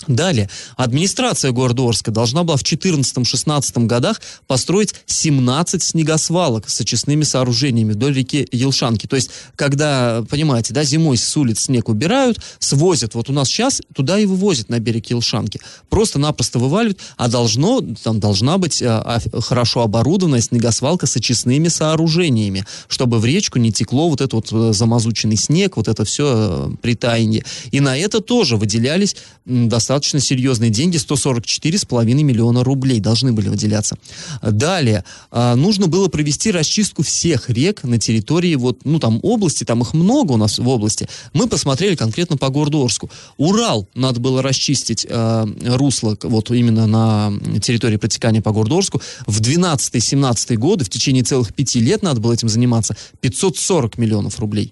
Далее, 0.08 0.50
администрация 0.78 1.52
города 1.52 1.84
Орска 1.84 2.12
должна 2.12 2.44
была 2.44 2.56
в 2.58 2.64
2014-2016 2.64 3.86
годах 3.86 4.22
построить 4.48 4.96
17 5.06 5.84
снегосвалок 5.84 6.70
с 6.70 6.80
очистными 6.80 7.24
сооружениями 7.24 7.92
вдоль 7.92 8.14
реки 8.14 8.48
Елшанки. 8.52 9.08
То 9.08 9.18
есть, 9.18 9.30
когда, 9.56 10.24
понимаете, 10.30 10.74
да, 10.74 10.84
зимой 10.84 11.18
с 11.18 11.36
улиц 11.36 11.66
снег 11.66 11.90
убирают, 11.90 12.40
свозят, 12.60 13.14
вот 13.14 13.30
у 13.30 13.34
нас 13.34 13.50
сейчас 13.50 13.82
туда 13.94 14.18
и 14.18 14.26
вывозят 14.26 14.70
на 14.70 14.80
берег 14.80 15.08
Елшанки. 15.08 15.60
Просто-напросто 15.90 16.60
вываливают, 16.60 17.00
а 17.18 17.28
должно, 17.28 17.82
там 18.04 18.20
должна 18.20 18.58
быть 18.58 18.82
а, 18.82 19.20
а, 19.34 19.42
хорошо 19.42 19.82
оборудованная 19.82 20.42
снегосвалка 20.42 21.08
с 21.08 21.16
очистными 21.18 21.68
сооружениями, 21.68 22.66
чтобы 22.88 23.20
в 23.20 23.26
речку 23.26 23.60
не 23.60 23.72
текло 23.72 24.10
вот 24.10 24.22
этот 24.22 24.34
вот 24.34 24.52
э, 24.52 24.74
замазученный 24.74 25.38
снег, 25.38 25.76
вот 25.78 25.88
это 25.88 26.06
все 26.06 26.72
притаяние. 26.82 27.44
И 27.72 27.80
на 27.80 27.98
это 27.98 28.22
тоже 28.22 28.56
выделялись 28.56 29.16
м, 29.46 29.68
достаточно 29.90 30.20
серьезные 30.20 30.70
деньги, 30.70 30.98
144,5 30.98 32.04
миллиона 32.06 32.64
рублей 32.64 33.00
должны 33.00 33.32
были 33.32 33.50
выделяться. 33.50 33.96
Далее, 34.44 35.04
а, 35.32 35.56
нужно 35.56 35.88
было 35.88 36.10
провести 36.10 36.52
расчистку 36.52 37.02
всех 37.02 37.50
рек 37.50 37.84
на 37.84 37.98
территории 37.98 38.54
вот, 38.54 38.82
ну, 38.84 39.00
там, 39.00 39.20
области, 39.24 39.64
там 39.64 39.82
их 39.82 39.96
много 39.96 40.34
у 40.34 40.38
нас 40.38 40.60
в 40.60 40.68
области. 40.68 41.08
Мы 41.34 41.48
посмотрели 41.48 41.96
конкретно 41.96 42.38
по 42.38 42.50
городу 42.50 42.84
Орску. 42.84 43.10
Урал 43.38 43.88
надо 43.96 44.20
было 44.20 44.44
расчистить 44.44 45.08
э, 45.10 45.46
русло 45.66 46.16
вот 46.22 46.52
именно 46.52 46.86
на 46.86 47.34
территории 47.60 47.98
протекания 47.98 48.44
по 48.44 48.52
городу 48.52 48.78
Орску. 48.78 49.02
В 49.26 49.42
12-17 49.42 50.56
годы, 50.58 50.86
в 50.86 50.90
течение 50.90 51.24
целых 51.24 51.52
пяти 51.56 51.80
лет 51.80 52.04
надо 52.04 52.20
было 52.20 52.34
этим 52.34 52.48
заниматься, 52.48 52.96
540 53.22 53.98
миллионов 53.98 54.40
рублей. 54.40 54.72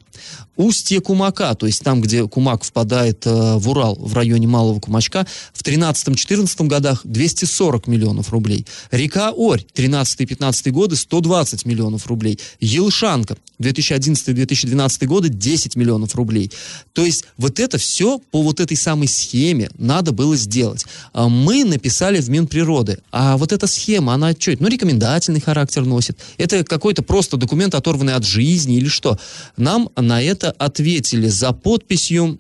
Устье 0.56 1.02
Кумака, 1.02 1.54
то 1.54 1.68
есть 1.68 1.84
там, 1.84 2.02
где 2.02 2.28
Кумак 2.28 2.64
впадает 2.64 3.26
э, 3.28 3.58
в 3.58 3.70
Урал, 3.70 3.96
в 4.00 4.14
районе 4.14 4.48
Малого 4.48 4.80
Кумачка, 5.08 5.28
в 5.54 5.62
13-14 5.64 6.68
годах 6.68 7.02
240 7.04 7.88
миллионов 7.88 8.32
рублей. 8.32 8.66
Река 8.92 9.32
Орь, 9.32 9.66
13-15 9.74 10.72
годы, 10.72 10.96
120 10.96 11.66
миллионов 11.66 12.08
рублей. 12.08 12.40
Елшанка, 12.60 13.38
2011-2012 13.60 15.06
годы, 15.06 15.30
10 15.30 15.76
миллионов 15.76 16.16
рублей. 16.16 16.52
То 16.94 17.06
есть 17.06 17.26
вот 17.38 17.60
это 17.60 17.78
все 17.78 18.20
по 18.32 18.44
вот 18.44 18.60
этой 18.60 18.78
самой 18.78 19.08
схеме 19.08 19.70
надо 19.78 20.12
было 20.12 20.36
сделать. 20.36 20.86
А 21.14 21.28
Мы 21.28 21.64
написали 21.64 22.22
в 22.22 22.30
Минприроды, 22.30 23.00
а 23.12 23.38
вот 23.38 23.52
эта 23.52 23.68
схема, 23.68 24.14
она 24.14 24.34
что? 24.34 24.56
Ну, 24.60 24.68
рекомендательный 24.68 25.42
характер 25.42 25.86
носит. 25.86 26.18
Это 26.38 26.64
какой-то 26.64 27.02
просто 27.02 27.38
документ, 27.38 27.76
оторванный 27.76 28.14
от 28.14 28.26
жизни 28.26 28.78
или 28.78 28.88
что? 28.88 29.18
Нам 29.56 29.90
на 29.96 30.22
это 30.22 30.52
ответили 30.52 31.28
за 31.28 31.52
подписью 31.52 32.38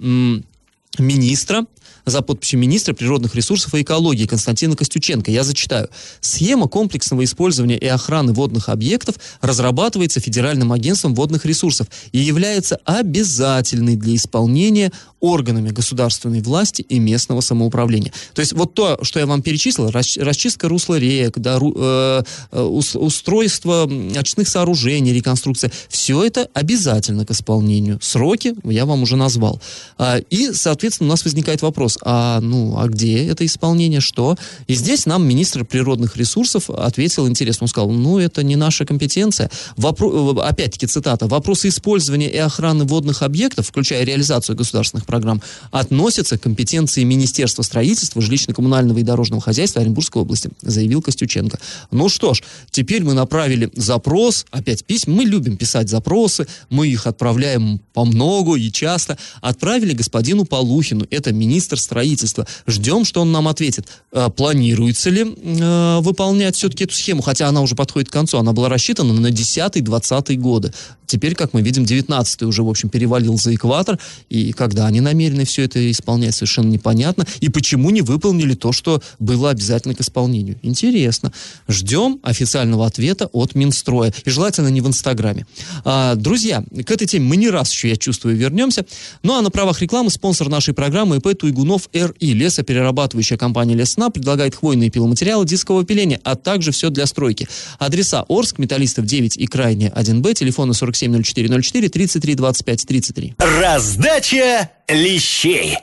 министра, 0.99 1.65
за 2.07 2.21
подписью 2.21 2.59
министра 2.59 2.93
природных 2.93 3.35
ресурсов 3.35 3.75
и 3.75 3.81
экологии 3.81 4.25
Константина 4.25 4.75
Костюченко. 4.75 5.29
Я 5.29 5.43
зачитаю. 5.43 5.89
Схема 6.21 6.67
комплексного 6.67 7.23
использования 7.23 7.77
и 7.77 7.85
охраны 7.85 8.33
водных 8.33 8.69
объектов 8.69 9.15
разрабатывается 9.41 10.19
Федеральным 10.19 10.71
агентством 10.71 11.13
водных 11.13 11.45
ресурсов 11.45 11.87
и 12.13 12.19
является 12.19 12.79
обязательной 12.85 13.95
для 13.95 14.15
исполнения 14.15 14.91
органами 15.19 15.69
государственной 15.69 16.41
власти 16.41 16.83
и 16.83 16.99
местного 16.99 17.41
самоуправления. 17.41 18.13
То 18.33 18.39
есть 18.41 18.53
вот 18.53 18.73
то, 18.73 18.99
что 19.01 19.19
я 19.19 19.25
вам 19.25 19.41
перечислил, 19.41 19.89
расч- 19.89 20.21
расчистка 20.23 20.69
русла 20.69 20.99
рек, 20.99 21.37
да, 21.39 21.57
э, 21.59 22.23
э, 22.51 22.61
ус- 22.61 22.95
устройство 22.95 23.85
м, 23.89 24.13
очистных 24.15 24.47
сооружений, 24.47 25.11
реконструкция, 25.13 25.71
все 25.89 26.23
это 26.23 26.47
обязательно 26.53 27.25
к 27.25 27.31
исполнению. 27.31 27.99
Сроки 28.01 28.53
я 28.63 28.85
вам 28.85 29.01
уже 29.03 29.15
назвал. 29.17 29.59
А, 29.97 30.19
И, 30.29 30.51
соответственно, 30.53 31.07
у 31.09 31.11
нас 31.11 31.23
возникает 31.23 31.61
вопрос, 31.61 31.96
а, 32.01 32.39
ну, 32.41 32.77
а 32.77 32.87
где 32.87 33.27
это 33.27 33.45
исполнение, 33.45 33.99
что? 33.99 34.35
И 34.67 34.75
здесь 34.75 35.05
нам 35.05 35.27
министр 35.27 35.65
природных 35.65 36.17
ресурсов 36.17 36.69
ответил 36.69 37.27
интересно. 37.27 37.65
Он 37.65 37.67
сказал, 37.67 37.91
ну, 37.91 38.19
это 38.19 38.43
не 38.43 38.55
наша 38.55 38.85
компетенция. 38.85 39.49
Вопро... 39.75 40.39
Опять-таки 40.39 40.87
цитата. 40.87 41.27
Вопросы 41.27 41.69
использования 41.69 42.29
и 42.29 42.37
охраны 42.37 42.85
водных 42.85 43.23
объектов, 43.23 43.67
включая 43.67 44.03
реализацию 44.03 44.55
государственных 44.55 45.05
программ, 45.05 45.41
относятся 45.71 46.37
к 46.37 46.41
компетенции 46.41 47.03
Министерства 47.03 47.63
строительства, 47.63 48.21
жилищно-коммунального 48.21 48.99
и 48.99 49.03
дорожного 49.03 49.41
хозяйства 49.41 49.81
Оренбургской 49.81 50.21
области, 50.21 50.49
заявил 50.61 51.01
Костюченко. 51.01 51.59
Ну 51.91 52.09
что 52.09 52.33
ж, 52.33 52.43
теперь 52.71 53.03
мы 53.03 53.13
направили 53.13 53.71
запрос, 53.75 54.45
опять 54.51 54.83
письма, 54.85 55.15
мы 55.15 55.23
любим 55.25 55.57
писать 55.57 55.89
запросы, 55.89 56.47
мы 56.69 56.87
их 56.87 57.07
отправляем 57.07 57.79
по 57.93 58.05
много 58.05 58.55
и 58.55 58.71
часто. 58.71 59.17
Отправили 59.41 59.93
господину 59.93 60.45
Полухину, 60.45 61.05
это 61.09 61.33
министр 61.33 61.79
строительства. 61.87 62.45
Ждем, 62.67 63.05
что 63.05 63.21
он 63.21 63.31
нам 63.31 63.47
ответит. 63.47 63.87
Э, 64.11 64.29
планируется 64.29 65.09
ли 65.09 65.23
э, 65.23 65.99
выполнять 66.01 66.55
все-таки 66.55 66.83
эту 66.83 66.93
схему, 66.93 67.21
хотя 67.21 67.47
она 67.47 67.61
уже 67.61 67.75
подходит 67.75 68.09
к 68.09 68.13
концу, 68.13 68.37
она 68.37 68.53
была 68.53 68.69
рассчитана 68.69 69.13
на 69.13 69.27
10-20 69.27 70.35
годы. 70.35 70.73
Теперь, 71.07 71.35
как 71.35 71.53
мы 71.53 71.61
видим, 71.61 71.83
19-й 71.83 72.45
уже, 72.45 72.63
в 72.63 72.69
общем, 72.69 72.89
перевалил 72.89 73.37
за 73.37 73.55
экватор, 73.55 73.97
и 74.29 74.51
когда 74.51 74.85
они 74.87 74.99
намерены 74.99 75.45
все 75.45 75.63
это 75.63 75.89
исполнять, 75.89 76.35
совершенно 76.35 76.67
непонятно. 76.67 77.25
И 77.39 77.47
почему 77.47 77.89
не 77.89 78.01
выполнили 78.01 78.53
то, 78.55 78.73
что 78.73 79.01
было 79.17 79.49
обязательно 79.49 79.95
к 79.95 80.01
исполнению. 80.01 80.57
Интересно. 80.63 81.31
Ждем 81.69 82.19
официального 82.23 82.85
ответа 82.85 83.27
от 83.27 83.55
Минстроя. 83.55 84.13
И 84.25 84.29
желательно 84.29 84.67
не 84.67 84.81
в 84.81 84.87
Инстаграме. 84.87 85.47
А, 85.85 86.15
друзья, 86.15 86.63
к 86.85 86.91
этой 86.91 87.07
теме 87.07 87.25
мы 87.25 87.37
не 87.37 87.49
раз 87.49 87.71
еще, 87.71 87.89
я 87.89 87.95
чувствую, 87.95 88.35
вернемся. 88.35 88.85
Ну 89.23 89.37
а 89.37 89.41
на 89.41 89.49
правах 89.49 89.81
рекламы 89.81 90.09
спонсор 90.09 90.49
нашей 90.49 90.73
программы 90.73 91.17
ИП 91.17 91.37
Туйгунов 91.37 91.76
РИ. 91.93 92.33
Лесоперерабатывающая 92.33 93.37
компания 93.37 93.75
Лесна 93.75 94.09
предлагает 94.09 94.55
хвойные 94.55 94.89
пиломатериалы 94.89 95.45
дискового 95.45 95.85
пиления, 95.85 96.19
а 96.23 96.35
также 96.35 96.71
все 96.71 96.89
для 96.89 97.05
стройки. 97.05 97.47
Адреса 97.79 98.25
Орск, 98.27 98.57
Металлистов 98.59 99.05
9 99.05 99.37
и 99.37 99.47
Крайне 99.47 99.91
1Б, 99.95 100.33
телефоны 100.33 100.73
47 100.73 101.23
04 101.23 101.61
04 101.61 101.89
33 101.89 102.35
25 102.35 102.85
33. 102.85 103.35
Раздача 103.39 104.69
лещей. 104.87 105.77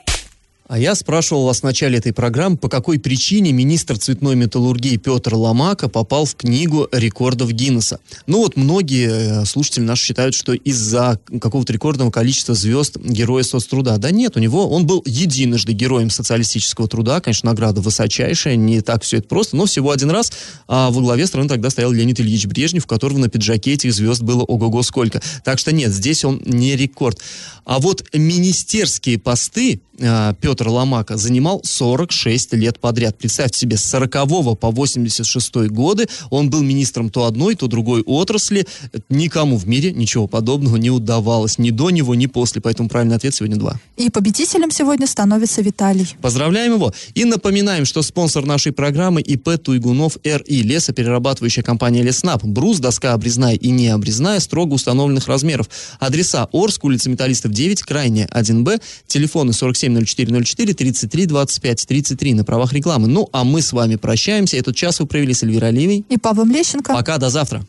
А 0.67 0.79
я 0.79 0.95
спрашивал 0.95 1.45
вас 1.45 1.59
в 1.59 1.63
начале 1.63 1.99
этой 1.99 2.11
программы, 2.11 2.57
по 2.57 2.69
какой 2.69 2.97
причине 2.97 3.51
министр 3.51 3.99
цветной 3.99 4.35
металлургии 4.35 4.97
Петр 4.97 5.35
Ломака 5.35 5.89
попал 5.89 6.25
в 6.25 6.33
книгу 6.35 6.87
рекордов 6.91 7.51
Гиннесса. 7.51 7.99
Ну 8.25 8.39
вот 8.39 8.57
многие 8.57 9.41
э, 9.41 9.45
слушатели 9.45 9.83
наши 9.83 10.05
считают, 10.05 10.33
что 10.33 10.53
из-за 10.53 11.19
какого-то 11.39 11.71
рекордного 11.71 12.09
количества 12.09 12.55
звезд 12.55 12.97
героя 12.97 13.43
соцтруда. 13.43 13.99
Да 13.99 14.09
нет, 14.09 14.37
у 14.37 14.39
него 14.39 14.67
он 14.67 14.87
был 14.87 15.03
единожды 15.05 15.73
героем 15.73 16.09
социалистического 16.09 16.87
труда, 16.87 17.21
конечно, 17.21 17.51
награда 17.51 17.81
высочайшая, 17.81 18.55
не 18.55 18.81
так 18.81 19.03
все 19.03 19.17
это 19.17 19.27
просто, 19.27 19.55
но 19.55 19.67
всего 19.67 19.91
один 19.91 20.09
раз 20.09 20.31
а 20.67 20.89
во 20.89 20.99
главе 20.99 21.27
страны 21.27 21.47
тогда 21.47 21.69
стоял 21.69 21.91
Леонид 21.91 22.19
Ильич 22.19 22.47
Брежнев, 22.47 22.85
у 22.85 22.87
которого 22.87 23.19
на 23.19 23.29
пиджаке 23.29 23.73
этих 23.73 23.93
звезд 23.93 24.23
было 24.23 24.43
ого-го 24.43 24.81
сколько. 24.81 25.21
Так 25.43 25.59
что 25.59 25.71
нет, 25.71 25.91
здесь 25.91 26.25
он 26.25 26.41
не 26.43 26.75
рекорд. 26.75 27.19
А 27.65 27.79
вот 27.79 28.03
министерские 28.13 29.19
посты 29.19 29.81
э, 29.97 30.33
Петр 30.55 30.69
Ломака 30.69 31.17
занимал 31.17 31.59
46 31.65 32.53
лет 32.53 32.79
подряд. 32.79 33.17
Представьте 33.17 33.59
себе, 33.59 33.75
с 33.75 33.83
40 33.83 34.57
по 34.57 34.71
86 34.71 35.55
годы 35.67 36.07
он 36.29 36.49
был 36.49 36.61
министром 36.61 37.09
то 37.09 37.25
одной, 37.25 37.55
то 37.55 37.67
другой 37.67 38.03
отрасли. 38.03 38.65
Никому 39.09 39.57
в 39.57 39.67
мире 39.67 39.91
ничего 39.91 40.27
подобного 40.27 40.77
не 40.77 40.89
удавалось. 40.89 41.57
Ни 41.57 41.71
до 41.71 41.89
него, 41.89 42.15
ни 42.15 42.27
после. 42.27 42.61
Поэтому 42.61 42.87
правильный 42.87 43.17
ответ 43.17 43.35
сегодня 43.35 43.57
два. 43.57 43.77
И 43.97 44.09
победителем 44.09 44.71
сегодня 44.71 45.07
становится 45.07 45.61
Виталий. 45.61 46.07
Поздравляем 46.21 46.75
его. 46.75 46.93
И 47.15 47.25
напоминаем, 47.25 47.83
что 47.83 48.01
спонсор 48.01 48.45
нашей 48.45 48.71
программы 48.71 49.19
ИП 49.19 49.61
Туйгунов 49.61 50.17
РИ. 50.23 50.61
Лесоперерабатывающая 50.61 51.63
компания 51.63 52.01
Леснап. 52.01 52.45
Брус, 52.45 52.79
доска 52.79 53.11
обрезная 53.11 53.55
и 53.55 53.71
не 53.71 53.89
обрезная, 53.89 54.39
строго 54.39 54.75
установленных 54.75 55.27
размеров. 55.27 55.69
Адреса 55.99 56.47
Орск, 56.53 56.85
улица 56.85 57.09
Металлистов 57.09 57.51
9, 57.51 57.83
крайне 57.83 58.29
1Б, 58.31 58.81
телефоны 59.05 59.51
470404 59.51 60.44
33 60.53 61.25
25 61.25 61.87
33 61.87 62.33
на 62.33 62.43
правах 62.43 62.73
рекламы. 62.73 63.07
Ну, 63.07 63.29
а 63.31 63.43
мы 63.43 63.61
с 63.61 63.73
вами 63.73 63.95
прощаемся. 63.95 64.57
Этот 64.57 64.75
час 64.75 64.99
вы 64.99 65.07
провели 65.07 65.33
с 65.33 65.43
Эльвирой 65.43 65.69
Алиевой. 65.69 66.05
И 66.09 66.17
Павлом 66.17 66.51
Лещенко. 66.51 66.93
Пока, 66.93 67.17
до 67.17 67.29
завтра. 67.29 67.65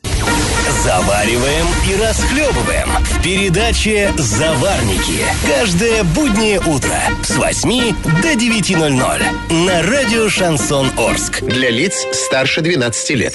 Завариваем 0.83 1.67
и 1.91 1.97
расхлебываем 2.01 2.89
в 3.05 3.23
передаче 3.23 4.13
«Заварники». 4.19 5.25
Каждое 5.47 6.05
буднее 6.05 6.61
утро 6.61 6.97
с 7.25 7.37
8 7.37 7.95
до 8.23 8.33
9.00 8.33 9.65
на 9.65 9.83
радио 9.83 10.29
«Шансон 10.29 10.91
Орск». 10.99 11.43
Для 11.43 11.71
лиц 11.71 12.07
старше 12.13 12.61
12 12.61 13.11
лет. 13.11 13.35